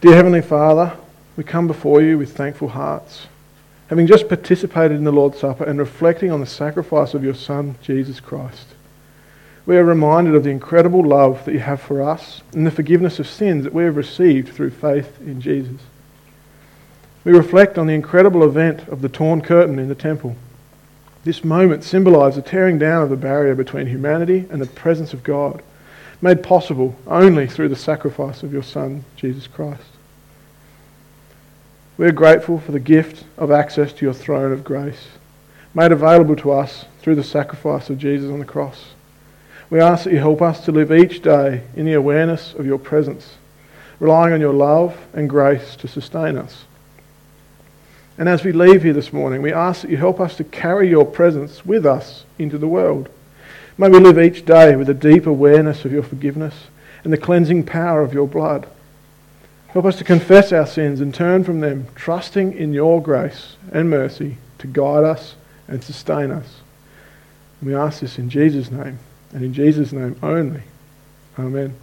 Dear 0.00 0.16
Heavenly 0.16 0.42
Father, 0.42 0.96
we 1.36 1.44
come 1.44 1.68
before 1.68 2.02
you 2.02 2.18
with 2.18 2.36
thankful 2.36 2.70
hearts, 2.70 3.28
having 3.86 4.08
just 4.08 4.26
participated 4.26 4.96
in 4.96 5.04
the 5.04 5.12
Lord's 5.12 5.38
Supper 5.38 5.62
and 5.62 5.78
reflecting 5.78 6.32
on 6.32 6.40
the 6.40 6.46
sacrifice 6.46 7.14
of 7.14 7.22
your 7.22 7.36
Son, 7.36 7.76
Jesus 7.80 8.18
Christ. 8.18 8.66
We 9.66 9.76
are 9.76 9.84
reminded 9.84 10.34
of 10.34 10.42
the 10.42 10.50
incredible 10.50 11.06
love 11.06 11.44
that 11.44 11.52
you 11.52 11.60
have 11.60 11.80
for 11.80 12.02
us 12.02 12.42
and 12.52 12.66
the 12.66 12.72
forgiveness 12.72 13.20
of 13.20 13.28
sins 13.28 13.62
that 13.62 13.72
we 13.72 13.84
have 13.84 13.94
received 13.94 14.48
through 14.48 14.70
faith 14.70 15.20
in 15.20 15.40
Jesus. 15.40 15.80
We 17.22 17.30
reflect 17.30 17.78
on 17.78 17.86
the 17.86 17.94
incredible 17.94 18.42
event 18.42 18.88
of 18.88 19.00
the 19.00 19.08
torn 19.08 19.42
curtain 19.42 19.78
in 19.78 19.86
the 19.86 19.94
temple. 19.94 20.34
This 21.22 21.44
moment 21.44 21.84
symbolized 21.84 22.36
the 22.36 22.42
tearing 22.42 22.80
down 22.80 23.04
of 23.04 23.10
the 23.10 23.16
barrier 23.16 23.54
between 23.54 23.86
humanity 23.86 24.44
and 24.50 24.60
the 24.60 24.66
presence 24.66 25.12
of 25.12 25.22
God 25.22 25.62
made 26.20 26.42
possible 26.42 26.94
only 27.06 27.46
through 27.46 27.68
the 27.68 27.76
sacrifice 27.76 28.42
of 28.42 28.52
your 28.52 28.62
Son, 28.62 29.04
Jesus 29.16 29.46
Christ. 29.46 29.82
We 31.96 32.06
are 32.06 32.12
grateful 32.12 32.58
for 32.58 32.72
the 32.72 32.80
gift 32.80 33.24
of 33.36 33.50
access 33.50 33.92
to 33.94 34.04
your 34.04 34.14
throne 34.14 34.52
of 34.52 34.64
grace, 34.64 35.08
made 35.74 35.92
available 35.92 36.36
to 36.36 36.52
us 36.52 36.84
through 37.00 37.16
the 37.16 37.24
sacrifice 37.24 37.90
of 37.90 37.98
Jesus 37.98 38.30
on 38.30 38.38
the 38.38 38.44
cross. 38.44 38.86
We 39.70 39.80
ask 39.80 40.04
that 40.04 40.12
you 40.12 40.18
help 40.18 40.40
us 40.40 40.64
to 40.64 40.72
live 40.72 40.92
each 40.92 41.22
day 41.22 41.62
in 41.76 41.84
the 41.84 41.94
awareness 41.94 42.54
of 42.54 42.66
your 42.66 42.78
presence, 42.78 43.34
relying 44.00 44.32
on 44.32 44.40
your 44.40 44.54
love 44.54 44.96
and 45.12 45.28
grace 45.28 45.76
to 45.76 45.88
sustain 45.88 46.38
us. 46.38 46.64
And 48.16 48.28
as 48.28 48.42
we 48.42 48.52
leave 48.52 48.82
here 48.82 48.92
this 48.92 49.12
morning, 49.12 49.42
we 49.42 49.52
ask 49.52 49.82
that 49.82 49.90
you 49.90 49.96
help 49.96 50.18
us 50.20 50.36
to 50.36 50.44
carry 50.44 50.88
your 50.88 51.04
presence 51.04 51.64
with 51.64 51.86
us 51.86 52.24
into 52.38 52.58
the 52.58 52.66
world 52.66 53.08
May 53.80 53.88
we 53.88 54.00
live 54.00 54.18
each 54.18 54.44
day 54.44 54.74
with 54.74 54.88
a 54.88 54.94
deep 54.94 55.24
awareness 55.24 55.84
of 55.84 55.92
your 55.92 56.02
forgiveness 56.02 56.64
and 57.04 57.12
the 57.12 57.16
cleansing 57.16 57.62
power 57.64 58.02
of 58.02 58.12
your 58.12 58.26
blood. 58.26 58.66
Help 59.68 59.84
us 59.84 59.96
to 59.98 60.04
confess 60.04 60.52
our 60.52 60.66
sins 60.66 61.00
and 61.00 61.14
turn 61.14 61.44
from 61.44 61.60
them, 61.60 61.86
trusting 61.94 62.54
in 62.54 62.72
your 62.72 63.00
grace 63.00 63.54
and 63.70 63.88
mercy 63.88 64.38
to 64.58 64.66
guide 64.66 65.04
us 65.04 65.36
and 65.68 65.84
sustain 65.84 66.32
us. 66.32 66.56
And 67.60 67.70
we 67.70 67.76
ask 67.76 68.00
this 68.00 68.18
in 68.18 68.28
Jesus' 68.30 68.72
name 68.72 68.98
and 69.32 69.44
in 69.44 69.54
Jesus' 69.54 69.92
name 69.92 70.16
only. 70.24 70.62
Amen. 71.38 71.76